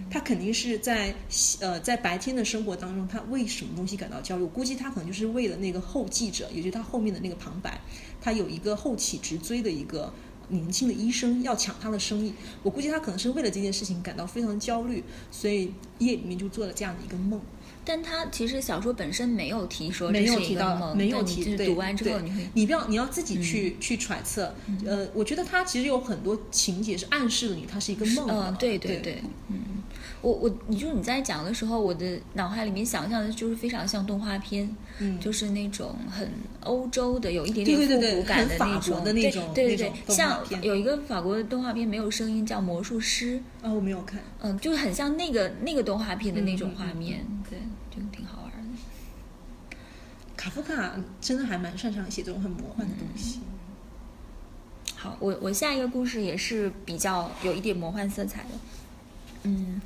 [0.08, 1.12] 他肯定是在
[1.58, 4.44] 呃在白天的生活当中，他为什么东西感到焦虑？
[4.44, 7.80] 我估计他可能就是为了那个后继者，也就是他后面的那个旁白，
[8.20, 10.14] 他有一个后起直追的一个。
[10.52, 12.32] 年轻的医生要抢他的生意，
[12.62, 17.40] 我估计他可能是为了这件事情感到非常焦虑，所以夜里面就做了这样的一个梦。
[17.84, 21.56] 但他其实小说本身没有提说没有提到，没有提。
[21.56, 24.54] 读完之后你会，你不要你要自己去去揣测。
[24.86, 28.28] 呃，我觉得他其实有很多情节是暗示了你，他是一个梦。
[28.30, 29.58] 嗯，对对对，嗯。
[30.22, 44.20] 我我，你就是你在讲的时候，我的脑海里面想象的就是非常像动画片，嗯就是那种很欧洲的，有一点点复古感的那种，的那种对对对像有一个法国的动画片没有声音，叫《魔术师》，啊，我没有看。
[44.40, 47.58] 嗯，就是很像那个那个动画片的那种画面，对，
[47.90, 49.76] 就挺好玩的。
[50.36, 53.40] 卡夫卡真的还蛮擅长写这种很魔幻的东西。
[54.94, 58.48] 好，我我下一个故事也是比较有一点魔幻色彩的。
[59.44, 59.80] 嗯，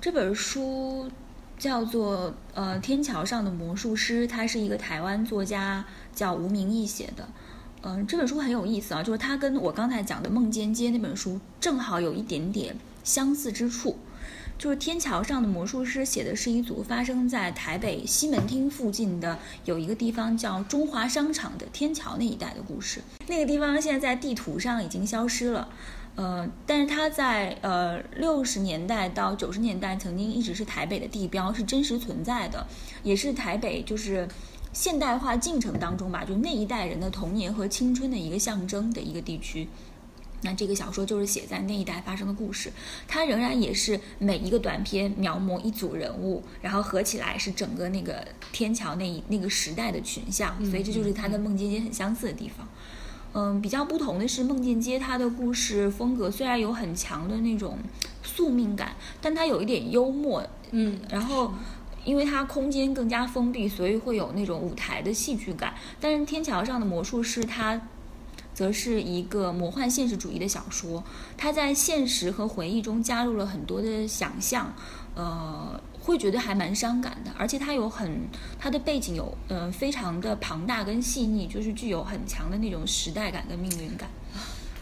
[0.00, 1.10] 这本书
[1.58, 5.84] 叫做呃《天桥上的魔术师》，它是一个台湾作家
[6.14, 7.28] 叫吴明义写的。
[7.82, 13.96] 嗯、这本书很有意思啊，就是它跟我刚才讲的《梦间街》那本书正好有一点点相似之处。
[14.56, 23.00] 就是天桥上的魔术师写的是一组发生在台北西门町附近的有一个地方叫中华商场的天桥那一带的故事。
[23.28, 25.68] 那个地方现在在地图上已经消失了，
[26.18, 32.66] 呃，但是它在呃六十年代到九十年代曾经一直是台北的地标，是真实存在的，
[33.04, 34.26] 也是台北就是
[34.72, 39.68] 现代化进程当中吧，就那一代人的童年和青春的一个象征的一个地区。
[40.42, 42.72] 那这个小说就是写在那一代发生的故事，
[43.06, 52.68] 它仍然也是每一个短篇描摹一组人物，然后合起来是整个那个天桥那一那个时代的群像，所以这就是它跟《梦见街》很相似的地方。
[53.32, 57.78] 嗯，比较不同的是，《梦见街》它的故事风格虽然有很强的那种
[58.22, 61.52] 宿命感，但它有一点幽默，嗯，然后。
[62.04, 65.74] 因为它空间更加封闭，所以会有那种舞台的戏剧感。
[66.00, 67.78] 但是《天桥上的魔术师》它
[68.54, 71.04] 则是一个魔幻现实主义的小说，
[71.36, 74.72] 它在现实和回忆中加入了很多的想象，
[75.16, 75.78] 呃，
[76.08, 77.30] 会觉得还蛮伤感的。
[77.38, 78.20] 而且它有很
[78.58, 84.08] 它的背景有嗯、呃、非常的庞大跟细腻，就是具有很强的那种时代感跟命运感。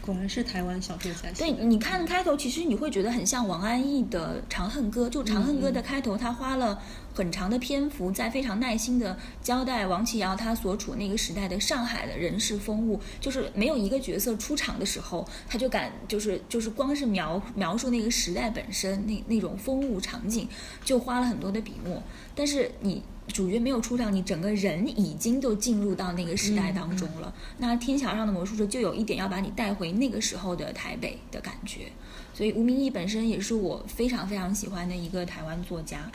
[0.07, 5.07] 果然是台湾小说家写对，你看开头，其实你会觉得很像王安忆的《长恨歌》。
[5.09, 6.81] 就《长恨歌》的开头，他花了
[7.13, 13.01] 很长的篇幅，在非常耐心的交代王琦瑶他所处那个时代的上海的人事风物。
[13.19, 20.47] 就是没有一个角色出场的时候，他就敢就是就是光是描描述那个时代本身那那种风物场景，
[20.85, 22.01] 就花了很多的笔墨。
[22.33, 23.03] 但是你。
[23.27, 27.33] 主角没有出场，你整个人已经就进入到那个时代当中了。
[27.57, 31.91] 那天桥上的魔术师就有一点要把你带回那个时候的台北的感觉，
[32.33, 36.09] 所以吴明义本身也是我非常非常喜欢的一个台湾作家。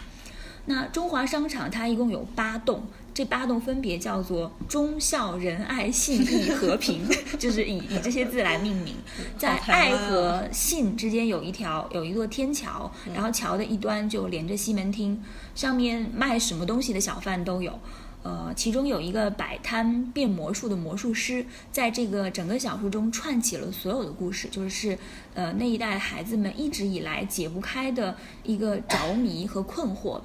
[0.66, 2.82] 那中华商场它一共有八栋，
[3.12, 7.04] 这八栋分别叫做忠孝仁爱信义和平，
[7.38, 8.94] 就是以以这些字来命名。
[9.36, 15.18] 在爱和信之间有一条有一座天桥，然后桥的一端就连着西门町，
[15.54, 17.76] 上面卖什么东西的小贩都有。
[18.22, 24.96] 呃，其中有一个摆摊变魔术的魔术师，在这个整个小说中串起了所有的故事，就是
[25.34, 30.24] 呃那一代孩子们一直以来解不开的一个着迷和困惑吧。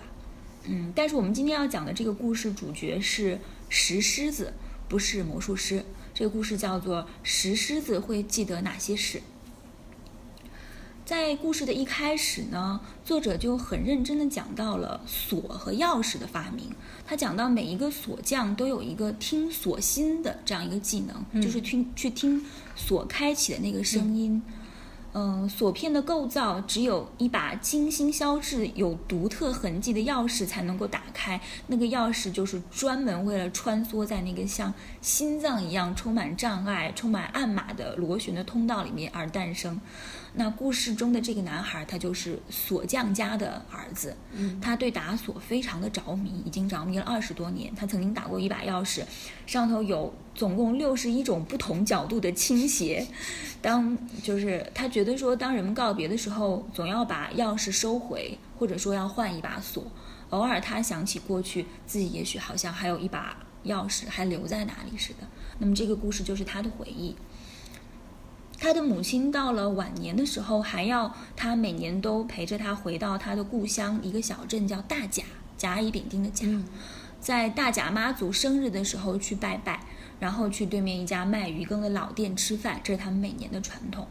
[0.67, 3.39] 嗯，但是我们今天要讲的这个故事主角是
[3.69, 4.53] 石狮子，
[4.87, 5.85] 不是魔术师。
[6.13, 9.19] 这个故事叫做《石狮子会记得哪些事》。
[11.05, 16.65] 在故事的一开始呢，作者就很认真的讲到了锁和钥匙的发明。
[17.05, 22.43] 他讲到每一个锁匠都有一个听锁心的这样一个技能，嗯就是听去听
[22.75, 24.41] 锁开启的那个声音。
[24.47, 24.53] 嗯，
[25.19, 31.41] 嗯锁片的构造只有一把精心削制、有独特痕迹的钥匙才能够打开。
[31.65, 39.81] 那个钥匙就是专门为了穿梭在那个像心脏一样充满障碍、充满暗码的螺旋的通道里面而诞生。
[40.39, 47.73] 那故事中的这个男孩，他就是锁匠家的儿子，嗯他对打锁非常的着迷，已经着迷了二十多年。
[47.73, 49.03] 他曾经打过一把钥匙，
[49.47, 53.07] 上头有总共六十一种不同角度的倾斜。
[53.63, 59.83] 当就是他觉得说，当人们告别的时候，总要把钥匙收回，或者说要换一把锁。
[60.29, 63.35] 偶尔他想起过去，自己也许好像还有一把
[63.65, 65.27] 钥匙还留在哪里似的。
[65.57, 67.15] 那么这个故事就是他的回忆。
[68.59, 75.23] 他的母亲到了晚年的时候，还要他每年都陪着他回到他的故乡一个小镇叫大甲，
[75.57, 76.45] 甲乙丙丁的甲，
[77.21, 79.81] 在大甲妈祖生日的时候去拜拜，
[80.19, 84.07] 然后去对面一家卖鱼羹的老店吃饭，这是他们每年的传统。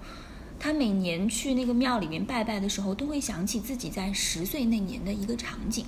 [0.58, 5.84] 他每年去那个庙里面拜拜的时候，都会想起自己在十岁那年的一个场景。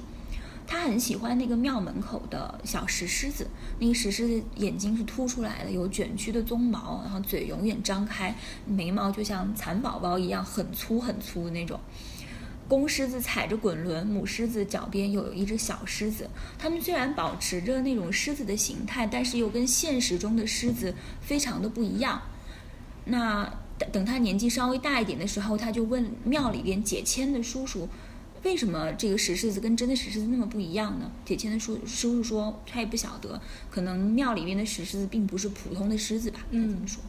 [0.71, 3.47] 他很喜欢那个庙门口的小石狮子，
[3.79, 8.37] 那个石狮子眼睛是凸出来的，有卷曲的鬃毛，然后嘴永远张开，
[8.67, 11.81] 眉毛就像蚕宝宝一样很粗很粗的那种。
[12.69, 16.29] 公狮子踩着滚轮，母狮子脚边又有一只小狮子。
[16.59, 22.21] 它们虽然保持着那种狮子的形态，但是又跟现实中的狮子非常的不一样。
[23.07, 27.89] 那等等他年纪稍微大一点的时候，他就问庙里边解签的叔叔
[28.45, 31.11] 为什么这个石狮子跟真的石狮子那么不一样呢？
[31.25, 33.41] 铁签的叔叔叔说他也不晓得，
[33.71, 36.41] 可能庙里面的石狮子并不是普通的狮子吧。
[36.53, 37.03] 他这么说。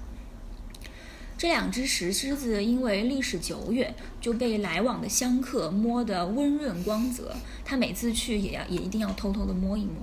[1.38, 7.34] 这两只石狮子因为历史久远，就被来往的香客摸得温润光泽。
[7.64, 9.94] 他每次去也要也一定要偷偷的摸一摸。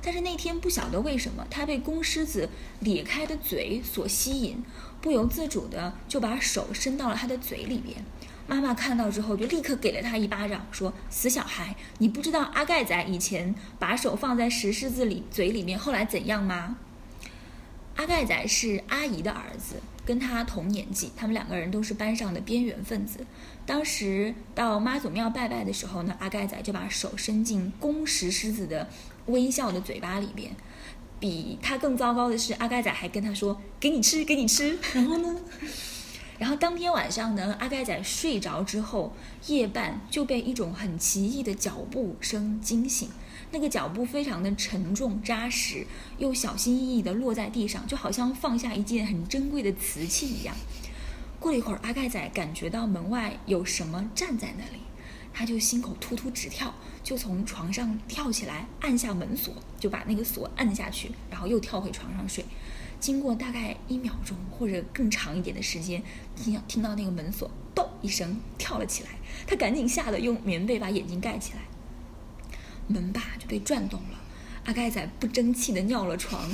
[0.00, 4.62] 但是那天不晓得为什么，他被公狮子咧开的嘴所吸引，
[5.00, 8.04] 不由自主的就把手伸到了他的嘴里边。
[8.48, 16.78] 妈妈看到之后，就立刻给了他一巴掌，说：“死小孩，你不知道阿盖仔以前把手放在石狮子里嘴里面，后来怎样吗？”
[17.96, 19.74] 阿盖仔是阿姨的儿子，
[20.06, 23.26] 跟他同年纪，他们两个人都是班上的边缘分子。
[23.66, 28.88] 当时到妈祖庙拜拜的时候呢，阿盖仔就把手伸进公石狮子的
[29.26, 30.52] 微笑的嘴巴里边。
[31.20, 35.36] 比他更糟糕的是，阿盖仔还跟他说：“给你吃，给你吃。”然后呢？
[36.38, 39.12] 然后当天晚上呢，阿盖仔睡着之后，
[39.48, 43.08] 夜半就被一种很奇异的脚步声惊醒。
[43.50, 45.86] 那个脚步非常的沉重扎实，
[46.18, 50.54] 又小心翼翼地落在地上，就好像放下一件很珍贵的瓷器一样。
[51.40, 54.82] 过了一会儿，阿盖仔感觉到门外有什么站在那里，
[55.32, 62.44] 他就心口突突直跳，就从床上跳起来，按下门锁，就把那个锁按下去，然后又跳回床上睡。
[63.00, 66.02] 经过大概一秒钟或者更长一点的时间，
[66.36, 69.10] 听到听到那个门锁“咚”一声跳了起来，
[69.46, 71.60] 他赶紧吓得用棉被把眼睛盖起来。
[72.88, 74.18] 门把就被转动了，
[74.64, 76.50] 阿盖仔不争气的尿了床，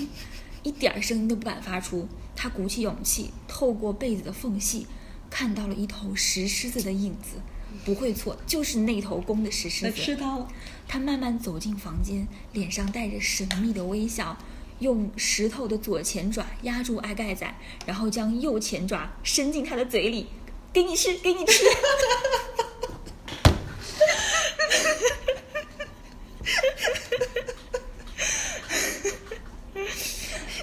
[0.62, 2.08] 一点声音都不敢发出。
[2.36, 4.86] 他鼓起勇气，透过被子的缝隙，
[5.30, 7.36] 看到了一头石狮子的影子，
[7.84, 10.02] 不会错，就是那头公的石狮子。
[10.02, 10.48] 吃它了。
[10.88, 14.36] 他慢慢走进房间，脸上带着神秘的微笑，
[14.84, 17.50] 用石头的左前爪压住阿盖仔，
[17.86, 20.26] 然后将右前爪伸进他的嘴里，
[20.74, 21.64] 给你吃，给你吃。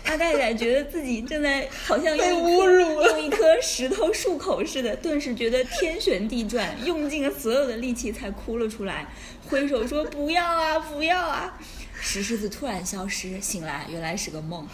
[0.04, 9.12] 阿盖仔觉得自己正在好像用侮辱了用一颗石头漱口似的，顿时觉得天旋地转，用尽了所有的力气才哭了出来，
[9.50, 11.60] 挥手说：“不要啊，不要啊！”
[12.04, 14.68] 石狮子突然消失，醒来原来是个梦，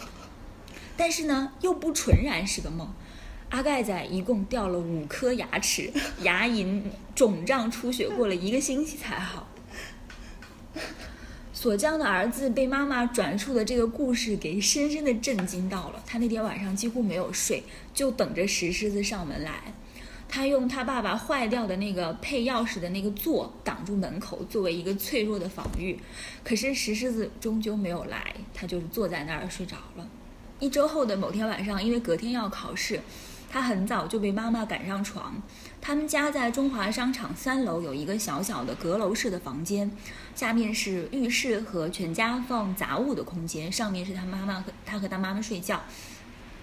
[0.96, 2.90] 但是呢，又不纯然是个梦。
[3.50, 5.92] 阿盖仔一共掉了五颗牙齿，
[6.22, 6.82] 牙龈
[7.14, 9.46] 肿胀出血，过了一个星期才好。
[11.52, 16.02] 锁匠的儿子被妈妈转述的这个故事给深深的震惊到了。
[16.06, 19.74] 他那天晚上几乎没有睡，就等着石狮子上门来。
[20.28, 25.98] 他用他爸爸坏掉的那个配钥匙的那个座挡住门口，作为一个脆弱的防御。
[26.44, 30.06] 可是石狮子终究没有来，他就是坐在那儿睡着了。
[30.60, 33.00] 一周后的某天晚上，因为隔天要考试，
[33.50, 35.40] 他很早就被妈妈赶上床。
[35.80, 39.90] 他们家在中华商场三楼有一个小小的阁楼式的房间，
[40.34, 45.80] 下面是浴室和全家放杂物的空间，上面是他妈妈和他和他妈妈睡觉。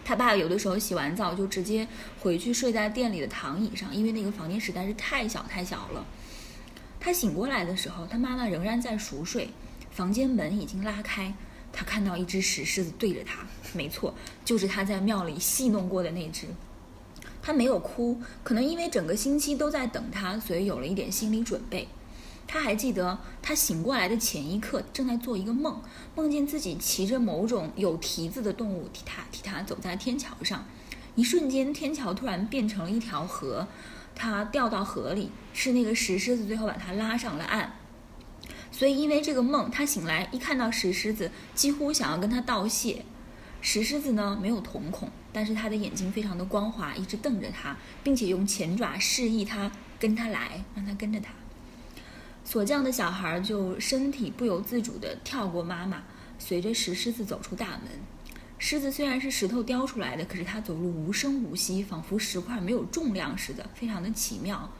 [0.05, 1.87] 他爸有的时候洗完澡就直接
[2.21, 6.05] 回去睡在店里的躺椅上，因为那个房间实在是太小太小了。
[6.99, 9.49] 他醒过来的时候，他妈妈仍然在熟睡，
[9.89, 11.33] 房间门已经拉开，
[11.73, 14.13] 他看到一只石狮子对着他，没错，
[14.45, 16.45] 就是他在庙里戏弄过的那只。
[17.41, 21.87] 他没有哭，可能因为整个星期都在等他，所以有了一点心理准备。
[22.47, 25.81] 他还记得，他醒过来的前一刻正在做一个梦，
[26.15, 30.63] 梦见自己骑着某种有蹄子的动物替他替他走在天桥上，
[31.15, 33.67] 一瞬间天桥突然变成了一条河，
[34.13, 37.73] 他掉到河里，是那个石狮子最后把他拉上了岸。
[38.71, 43.03] 所以因为这个梦，他醒来一看到石狮子，几乎想要跟他道谢。
[43.61, 51.29] 石狮子呢没有瞳孔，但是他的眼睛非常的光滑，一直瞪着他，并且用前爪示意他跟他来，让他跟着他。
[52.45, 56.03] 锁匠的小孩就身体不由自主地跳过妈妈，
[56.37, 57.81] 随着石狮子走出大门。
[58.59, 64.71] 狮子虽然是石头雕出来的，可是它走路无声无息，仿佛石块没有重量似的，非常的奇妙。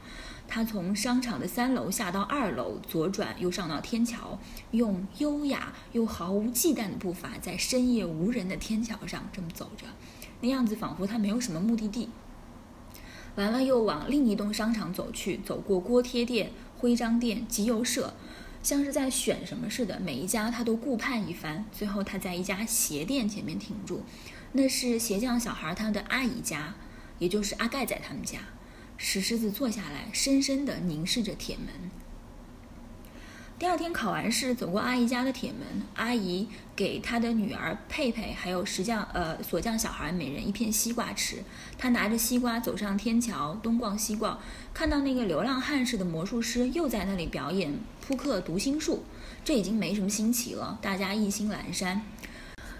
[0.48, 4.38] 他从商场的三楼下到二楼，左转又上到天桥，
[4.70, 9.86] 用优雅又毫无忌惮的步伐，在深夜无人的天桥上这么走着，
[10.40, 12.08] 那样子仿佛他没有什么目的地。
[13.34, 18.12] 完了，又往另一栋商场走去，走过锅贴店、徽章店、集邮社，
[18.62, 21.64] 像是在选什么似的，每一家他都顾盼一番。
[21.72, 24.02] 最后，他在一家鞋店前面停住，
[24.52, 26.74] 那是鞋匠小孩他的阿姨家，
[27.18, 28.40] 也就是阿盖仔他们家。
[28.98, 31.90] 石狮子坐下来，深深地凝视着铁门。
[33.58, 41.42] 第二天考完试，走过阿姨家的铁门，阿姨给她的女儿佩佩还有石匠呃锁匠小孩每人一片西瓜吃。
[41.78, 44.38] 他拿着西瓜走上天桥，东逛西逛，
[44.72, 49.04] 看到那个流浪汉似的魔术师又在那里表演扑克读心术，
[49.44, 52.02] 这已经没什么新奇了，大家意兴阑珊。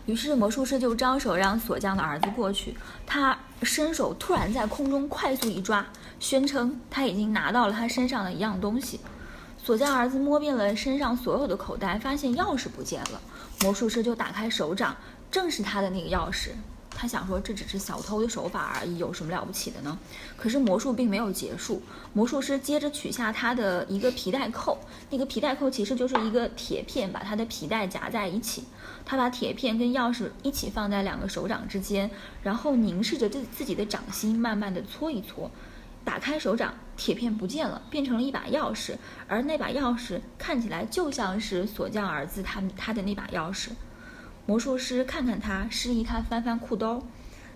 [0.06, 5.84] 于是魔术师就招手让锁匠的儿子过去，他伸手突然在空中快速一抓，
[6.20, 9.00] 宣称他已经拿到了他身上的一样东西。
[9.62, 13.20] 锁匠儿子摸遍了身上所有的口袋，发现钥匙不见了。
[13.62, 14.96] 魔术师就打开手掌，
[15.28, 16.50] 正是他的那个钥匙。
[16.98, 19.98] 他想说这只是小偷的手法而已，有什么了不起的呢？
[20.34, 21.82] 可是魔术并没有结束。
[22.14, 24.78] 魔术师接着取下他的一个皮带扣，
[25.10, 28.64] 那个皮带扣其实就是一个铁片，把他的皮带夹在一起。
[29.04, 32.10] 他把铁片跟钥匙一起放在两个手掌之间，
[32.42, 35.50] 然后凝视着自自己的掌心，慢慢的搓一搓。
[36.02, 38.94] 打开手掌，铁片不见了，变成了一把钥匙，
[39.28, 43.70] 而那把钥匙看起来就像是锁匠儿子他他的那把钥匙。
[44.46, 47.02] 魔术师看看他，示意他翻翻裤兜，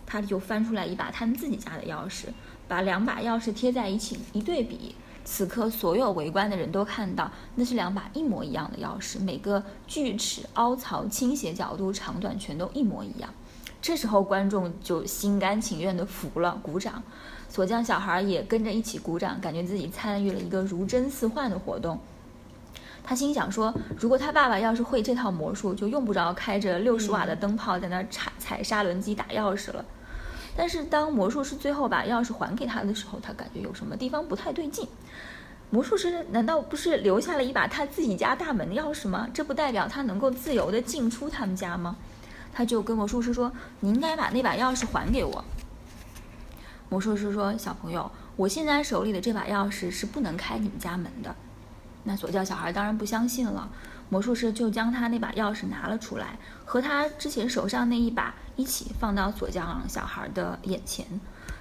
[0.04, 2.24] 他就翻出来一把他们自己家的钥匙，
[2.66, 4.96] 把两把钥匙贴在一起一对比。
[5.24, 13.32] 此刻，所有围观的人都看到，那是两把一模一样的钥匙，每个锯齿、凹槽、倾斜角度、长短全都一模一样。
[13.80, 17.00] 这时候，观众就心甘情愿地服了，鼓掌。
[17.48, 22.00] 锁匠小孩也跟着一起鼓掌，感觉自己参与了一个如真似幻的活动。
[23.02, 29.84] 他心想说：“如果他爸爸要是会这套魔术，就用不着开着六十瓦的灯泡在那儿踩踩砂轮机打钥匙了。”
[30.56, 34.86] 但是当魔术师最后把钥匙还给他的时候，他感觉有什么地方不太对劲。
[35.70, 39.28] 魔术师难道不是留下了一把他自己家大门的钥匙吗？
[39.32, 41.96] 这不代表他能够自由的进出他们家吗？
[42.52, 45.44] 他就跟魔术师说：“你应该把那把钥匙还给我。”
[46.90, 51.34] 魔术师说：“小朋友，我现在手里的这把钥匙是不能开你们家门的。”
[52.04, 53.70] 那锁匠小孩当然不相信了。
[54.08, 61.06] 魔术师就将他那把钥匙拿了出来，和他之前手上那一把一起放到锁匠小孩的眼前。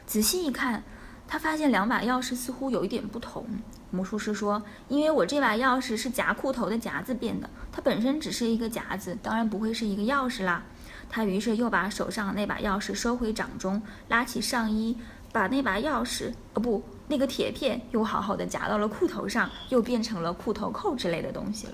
[0.07, 0.84] 仔细一看，
[1.28, 3.45] 他发现两把钥匙似乎有一点不同。
[3.91, 10.64] 魔术师说：“因为我这把钥匙是夹裤头的夹子变的，它本身只是一个夹子，当然不会是一个钥匙啦。”
[11.10, 14.98] 他于是又把手上那把钥匙收回掌中，拉起上衣。
[15.32, 21.73] 把那把钥匙，哦不，那个铁片又好好的夹到了裤头上，又变成了裤头扣之类的东西了。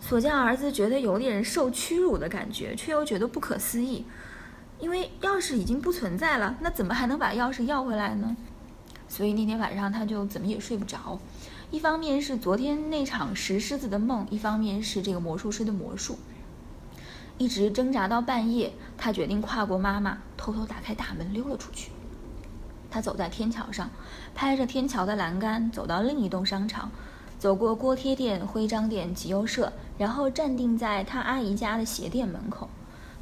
[0.00, 4.04] 锁匠儿子觉得有点受屈辱的感觉，却又觉得不可思议，
[4.80, 8.36] 因为钥匙已经不存在了，那怎么还能把钥匙要回来呢？
[9.08, 11.20] 所以那天晚上他就怎么也睡不着，
[11.70, 16.18] 一方面是昨天那场石狮子的梦，一方面是这个魔术师的魔术，
[17.38, 21.90] 一直挣扎到半夜，他决定跨过妈妈，偷偷打开大门溜了出去。
[22.90, 23.88] 他走在天桥上，
[24.34, 26.90] 拍着天桥的栏杆，走到另一栋商场，
[27.38, 32.68] 走过锅贴店、徽章店、集邮社，然后站定在他阿姨家的鞋店门口。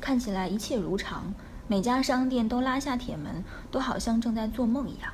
[0.00, 1.34] 看起来一切如常，
[1.66, 5.12] 每家商店都拉下铁门，都好像正在做梦一样。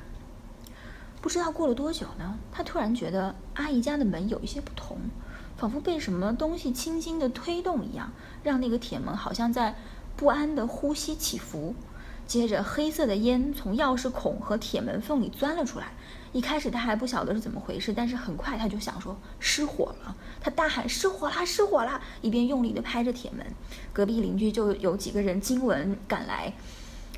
[1.21, 4.97] 不知道过了多久呢，他突然觉得阿姨家的门有一些不同，
[5.57, 8.11] 仿佛被什么东西轻轻地推动一样，
[8.43, 9.75] 让那个铁门好像在
[10.15, 11.73] 不安地呼吸起伏。
[12.27, 15.87] 接着，黑色的烟从钥匙孔和铁门缝里钻了出来。
[16.33, 20.13] 一开始他还不晓得是怎么回事，但是很快他就想说失火了。
[20.41, 21.45] 他大喊：“失火啦！
[21.45, 23.45] 失火啦！”一边用力地拍着铁门。
[23.93, 26.51] 隔壁邻居就有几个人惊闻赶来。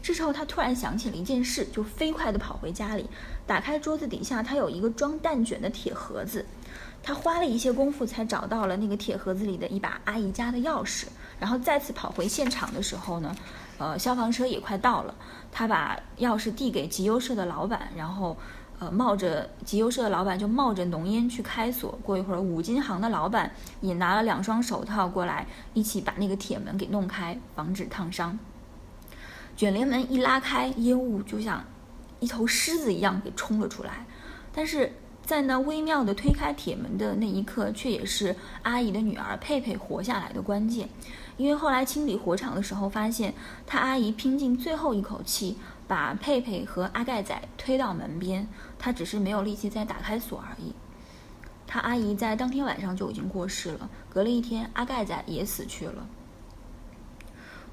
[0.04, 3.10] 这时候他突然想起了一件事，就飞快地跑回家里，
[3.48, 6.46] 打开桌子底下，他有一个装蛋卷的铁盒子。
[7.02, 11.06] 他花了一些功夫才找到了那个铁盒子里的一把阿姨家的钥匙。
[11.40, 13.36] 然后再次跑回现场的时候呢？
[13.78, 15.14] 呃，消防车也快到了。
[15.52, 18.36] 他把钥匙递给集邮社的老板，然后，
[18.80, 21.98] 呃，冒着集邮社的老板就冒着浓烟去开锁。
[22.04, 23.52] 过一会儿，五金行的老板
[23.82, 28.38] 也拿了两双手套过来，一起把那个铁门给弄开，防止烫伤。
[29.56, 31.64] 卷帘门一拉开，烟雾就像
[32.20, 34.06] 一头狮子一样给冲了出来。
[34.54, 34.92] 但是
[35.24, 40.88] 在那微妙的推开铁门的那一刻，却也是阿姨的女儿佩佩活下来的关键。
[41.38, 43.34] 因为后来清理火场的时候，发现
[43.66, 45.58] 他阿姨拼尽最后一口气，
[45.88, 48.48] 把佩佩和阿盖仔推到门边，
[48.80, 50.74] 他只是没有力气再打开锁而已。
[51.68, 56.08] 他阿姨在当天晚上就已经过世了，隔了一天，阿盖仔也死去了。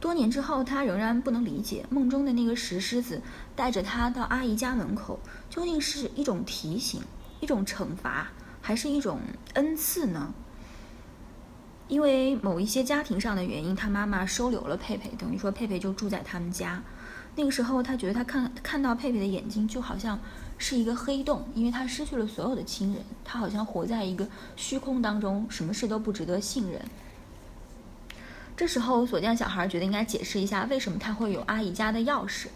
[0.01, 3.23] 多年之后，他仍然不能理解梦中的那个石狮子
[3.57, 5.19] 带着他到阿姨家门口，
[5.49, 7.01] 究竟是一种提醒、
[7.41, 8.29] 一种惩罚，
[8.61, 9.21] 还是一种
[9.55, 10.35] 恩赐呢？
[11.89, 16.83] 因为某一些家庭上的原因，他妈妈收留了佩佩，等于说佩佩就住在他们家。
[17.37, 20.19] 那个时候他觉得他看看到佩佩的眼睛就好像
[20.57, 26.81] 是一个黑洞，因为他失去了所有的亲人，他好像活在一个虚空当中，什么事都不值得信任。
[28.57, 32.47] 这时候锁匠小孩觉得应该解释一下为什么他会有阿姨家的钥匙。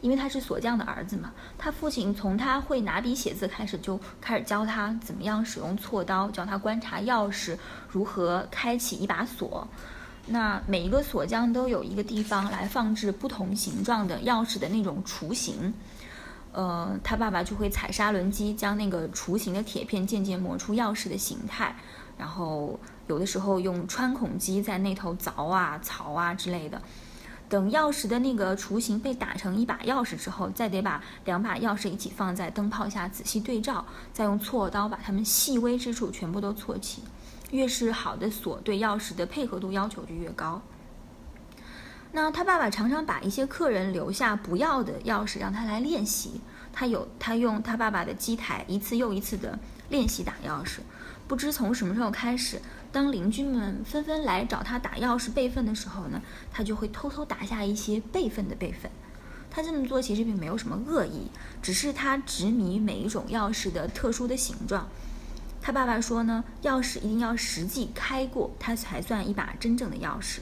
[0.00, 7.56] 因为他是锁匠的儿子嘛，他父亲从他会拿笔写字开始就开始教他怎么样使用锉刀，教他观察钥匙
[7.88, 9.66] 如何开启一把锁。
[10.26, 15.72] 那每一个锁匠都有一个地方来放置不同形状的钥匙的那种雏形。
[16.52, 21.76] 呃，他爸爸就会踩砂轮机将那个雏形的铁片渐渐磨出钥匙的形态，
[22.16, 26.80] 然后有的时候用穿孔机在那头凿啊、槽啊之类的。
[27.48, 37.02] 等钥匙的那个雏形被打成一把钥匙之后，再得把两把钥匙一起放在灯泡下仔细对照，再用锉刀把它们细微之处全部都锉起。
[37.52, 40.60] 越是好的锁，对钥匙的配合度要求就越高。
[42.10, 46.40] 那他爸爸常常把一些客人留下不要的钥匙让他来练习。
[46.72, 49.58] 他有他用他爸爸的机台一次又一次的
[49.88, 50.78] 练习打钥匙。
[51.28, 52.60] 不知从什么时候开始。
[52.96, 58.90] 当邻居们纷纷来找他打钥匙备份的时候呢，他就会偷偷打下一些备份的备份。
[59.50, 64.88] 他这么做其实并没有什么恶意，只是他执迷每一种钥匙的特殊的形状。
[65.60, 70.38] 他爸爸说呢，钥匙一定要实际开过，它才算一把真正的钥匙。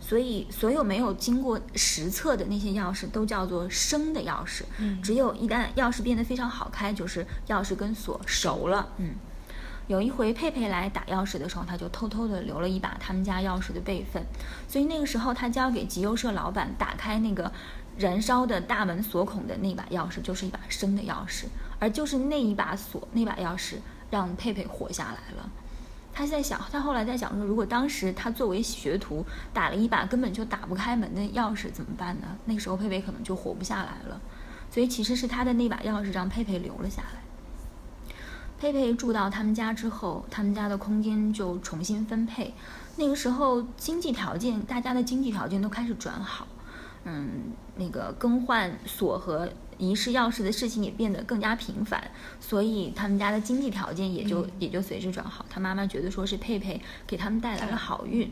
[0.00, 4.62] 所以，所有没有经过实测的那些钥匙都叫做生的钥匙。
[4.78, 8.88] 嗯，只有一旦钥匙变得非常好开，就是钥匙跟锁熟了。
[8.96, 9.10] 嗯。
[9.86, 14.22] 有一回佩佩来打钥匙的时候，他就偷偷的留了一把他们家钥匙的备份，
[14.68, 17.52] 所以那个时候他交给集邮社老板打开那个
[17.96, 21.44] 燃烧的大门锁孔的那把钥匙，就是一把生的钥匙，
[21.78, 23.76] 而就是那一把锁那把钥匙
[24.10, 25.48] 让佩佩活下来了。
[26.12, 32.26] 他在想，他后来在想说，如果当时他作为学徒打了一把根本就打不开门的钥匙怎么办呢？
[32.46, 34.20] 那个时候佩佩可能就活不下来了。
[34.70, 37.20] 所以其实是他的那把钥匙让佩佩留了下来。
[38.58, 42.54] 佩佩住到他们家之后，他们家的空间就重新分配。
[42.96, 46.46] 那个时候经济条件，大家的经济条件都开始转好，
[47.04, 55.44] 嗯，那个更换锁和遗失钥匙的事情也变得更加频繁，所以他们家的经济条件也就也就随之转好。
[55.48, 58.30] 他妈妈觉得说是佩佩给他们带来了好运。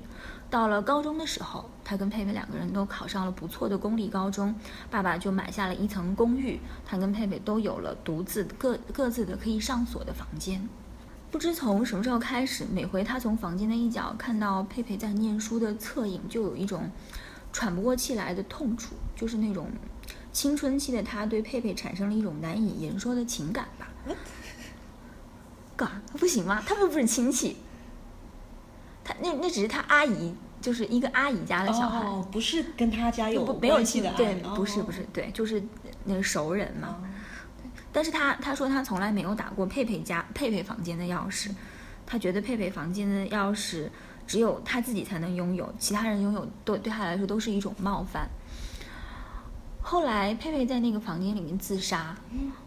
[0.51, 4.55] 到了高中的时候，他跟佩佩两个人都考上了不错的公立高中，
[4.91, 10.69] 爸爸就买下了一层公寓，他跟佩佩都有了独自各各自的可以上锁的房间。
[11.33, 16.89] 不知从什么时候开始，每回他从房间的一角看到佩佩在念书的侧影，就有一种
[17.53, 19.67] 喘不过气来的痛楚，就是那种
[20.35, 23.89] 青春期的他对佩佩产生了一种难以言说的情感吧。
[25.77, 26.63] 干不行吗？
[26.67, 27.57] 他们不是亲戚。
[29.05, 35.63] 他那那只是他阿姨，就是一个阿姨家的小孩，不是跟他家有没有亲的，对，不是不是，对，就是
[36.05, 36.99] 那个熟人嘛。
[37.93, 41.51] 但是他他说他从来没有打过佩佩家佩佩房间的钥匙，
[42.05, 43.89] 他觉得佩佩房间的钥匙
[44.27, 48.29] 只有他自己才能拥有，其他人拥有都对他来说都是一种冒犯。
[49.87, 52.17] 后来佩佩在那个房间里面自杀。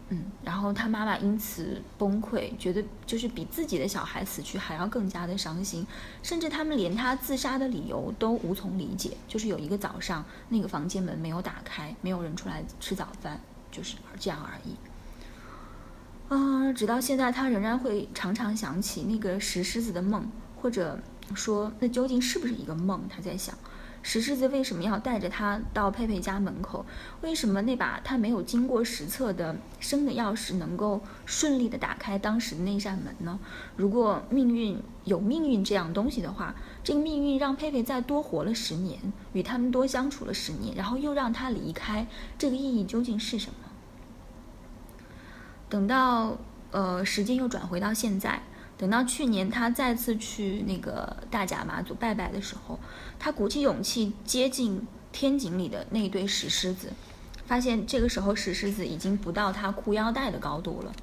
[0.09, 5.85] 嗯，然后他妈妈因此崩溃，觉得就是比自己的小孩死去还要更加的伤心，
[6.23, 9.17] 甚至他们连他自杀的理由都无从理解。
[9.27, 14.75] 就是有一个早上，那个房间门没有打开，没有人出来吃早饭，就是这样而已。
[16.29, 20.31] 啊，直到现在，他仍然会常常想起那个石狮子的梦，
[20.61, 20.97] 或者
[21.35, 23.01] 说那究竟是不是一个梦？
[23.09, 23.53] 他在想。
[24.07, 26.85] 石狮子为什么要带着他到佩佩家门口？
[27.19, 33.37] 为什么那把他没有经过实测的生的钥匙能够顺利的打开当时的那扇门呢？
[33.75, 36.55] 如果命运有命运这样东西的话，
[36.85, 38.97] 这个命运让佩佩再多活了十年，
[39.33, 42.07] 与他们多相处了十年，然后又让他离开，
[42.37, 43.55] 这个意义究竟是什么？
[45.67, 46.37] 等到
[46.71, 48.41] 呃时间又转回到现在。
[48.77, 52.79] 等到去年他再次去那个大甲妈祖拜拜的时候，
[53.17, 56.91] 他鼓起勇气接近天井里的那对石狮子，
[57.45, 60.93] 发现这个时候石狮子已经不到他裤腰带的高度了。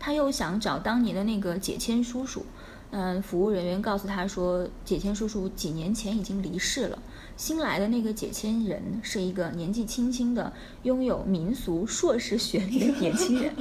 [0.00, 2.44] 他又想找当年的那个解签叔叔，
[2.90, 6.98] 嗯，服务人员告诉他说，解签叔叔几年前已经离世了。
[7.36, 13.54] 新来的那个解签人是一个年纪轻轻的、拥有民俗硕士学历的年轻人。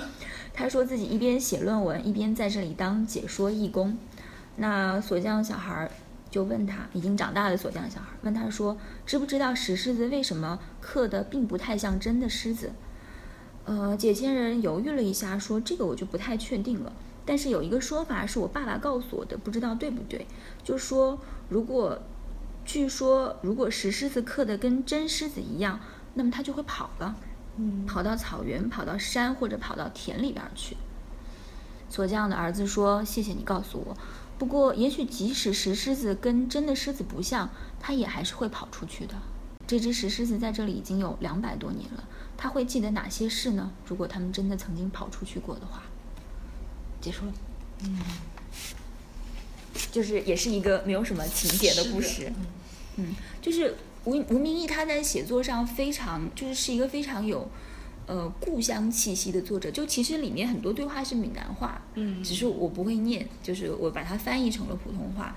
[0.54, 3.98] 他说自己一边写论文，一边在这里当解说义工。
[4.58, 5.90] 那锁匠小孩
[6.30, 12.72] 就问他，已经长大的锁匠小孩问他说：“知不知道石狮子为什么刻的并不太像真的狮子？”
[13.66, 16.94] 呃，解签人犹豫了一下，说：“这个我就不太确定了。
[17.26, 20.28] 但是有一个说法是我爸爸告诉我的，不知道对不对。
[20.64, 21.20] 就说
[21.50, 22.00] 如果，
[22.64, 25.80] 据说如果石狮子刻的跟真狮子一样。”
[26.16, 27.16] 那么它就会跑了，
[27.58, 30.76] 嗯跑到草原，跑到山或者跑到田里边儿去。
[31.90, 33.98] 锁匠的儿子说：“谢谢你告诉我，
[34.40, 37.50] 不过也许即使石狮子跟真的狮子不像，
[37.80, 39.14] 它也还是会跑出去的。
[39.68, 42.04] 这只石狮子在这里已经有两百多年了，
[42.36, 43.72] 它会记得哪些事呢？
[43.86, 45.84] 如果它们真的曾经跑出去过的话。”
[47.00, 47.34] 结束了。
[47.84, 48.00] 嗯，
[49.92, 52.32] 就是也是一个没有什么情节的故事。
[52.96, 53.76] 嗯，就是
[54.06, 57.48] 吴吴明义他在写作上非常就是是一个非常有
[58.06, 59.72] 呃故乡气息的作者。
[59.72, 65.36] 就其实里面很多对话是闽南话，嗯只是我不会念，就是我把它翻译成了普通话。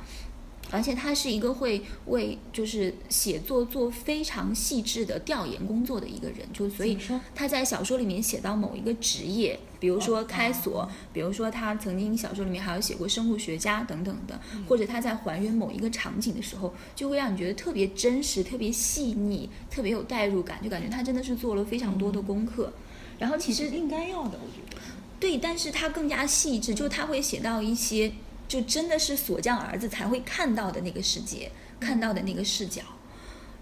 [0.77, 22.71] 而且他是一个会为就是写作做非常细致的调研工作的一个人，就所以说他在小说里面写到某一个职业，比如说哦开锁，比如说他曾经小说里面还有写过生物学家等等的，嗯或者他在还原某一个场景的时候，就会让你觉得特别真实、特别细腻、特别有代入感，就感觉他真的是做了非常多的功课。
[23.19, 24.83] 然后其实应该要的，我觉得。
[25.19, 28.13] 对，但是他更加细致，就他会写到一些，
[28.49, 31.51] 就真的是锁匠儿子才会看到的那个世界，
[31.81, 32.83] 看到的那个视角。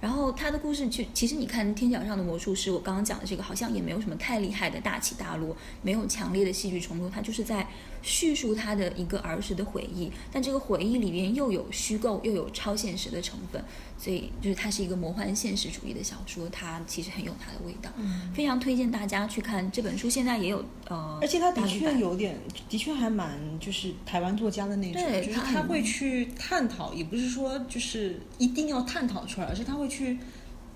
[0.00, 7.66] 然后他的故事就其实你看《天桥上的魔术师》，我刚刚讲的这个好像也没有什么太厉害的大起大落，没有强烈的戏剧冲突，他就是在
[8.04, 13.64] 叙述他的一个儿时的回忆，但这个回忆里边又有虚构又有超现实的成分，
[13.98, 17.90] 所以就是它是一个魔幻现实主义的小说，它其实很有它的味道，
[18.34, 20.10] 非常推荐大家去看这本书。
[20.10, 30.18] 现在也有呃，而且它的确有点，的确还蛮就是台湾作家的那种，就是他会去探讨，也不是说就是一定要探讨出来，而是他会去，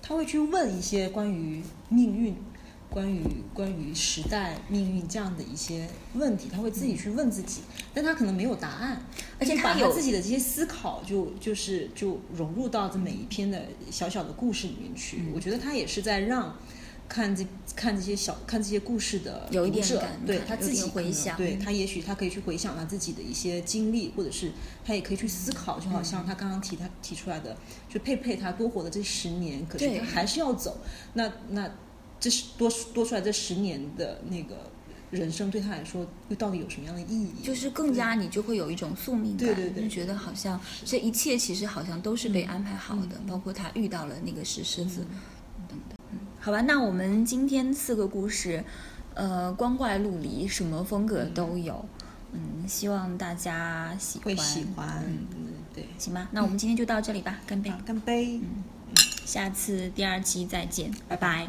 [0.01, 2.35] 他会去问一些关于命运、
[2.89, 3.21] 关于
[3.53, 7.61] 关于时代命运这样的一些问题，他会自己去问自己，
[7.93, 9.01] 但他可能没有答案，
[9.39, 13.61] 而且他有自己的这些思考就就是就融入到这每一篇的
[13.91, 15.17] 小小的故事里面去。
[15.17, 16.55] 嗯我觉得他也是在让。
[17.09, 17.43] 看这
[17.75, 24.51] 看这些小看这些故事的有一点感对他自己回想对他也许他可以去回想他自己的一些经历，或者是
[24.85, 27.57] 他也可以去思考，就好像他刚刚提他提出来的，
[27.91, 30.77] 就佩佩他多活的这十年，可是他还是要走，
[31.13, 31.67] 那那
[32.19, 34.69] 这是多多出来这十年的那个
[35.11, 37.41] 人生对他来说又到底有什么样的意义？
[37.41, 45.05] 就是更加你就会有一种宿命感，对对对就觉得好像这一切其实好像都是被安排好的，嗯包括他遇到了那个石狮子、
[45.67, 45.97] 等等。
[46.11, 48.63] 嗯，好吧，那我们今天四个故事，
[49.13, 51.85] 呃，光怪陆离，什么风格都有。
[52.31, 54.25] 嗯，希望大家喜欢。
[54.25, 57.73] 会喜欢，嗯，嗯，对，行吧，那我们今天就到这里吧，干杯！
[57.85, 58.37] 干杯。
[58.37, 58.63] 嗯
[59.25, 61.47] 下次第二期再见，拜拜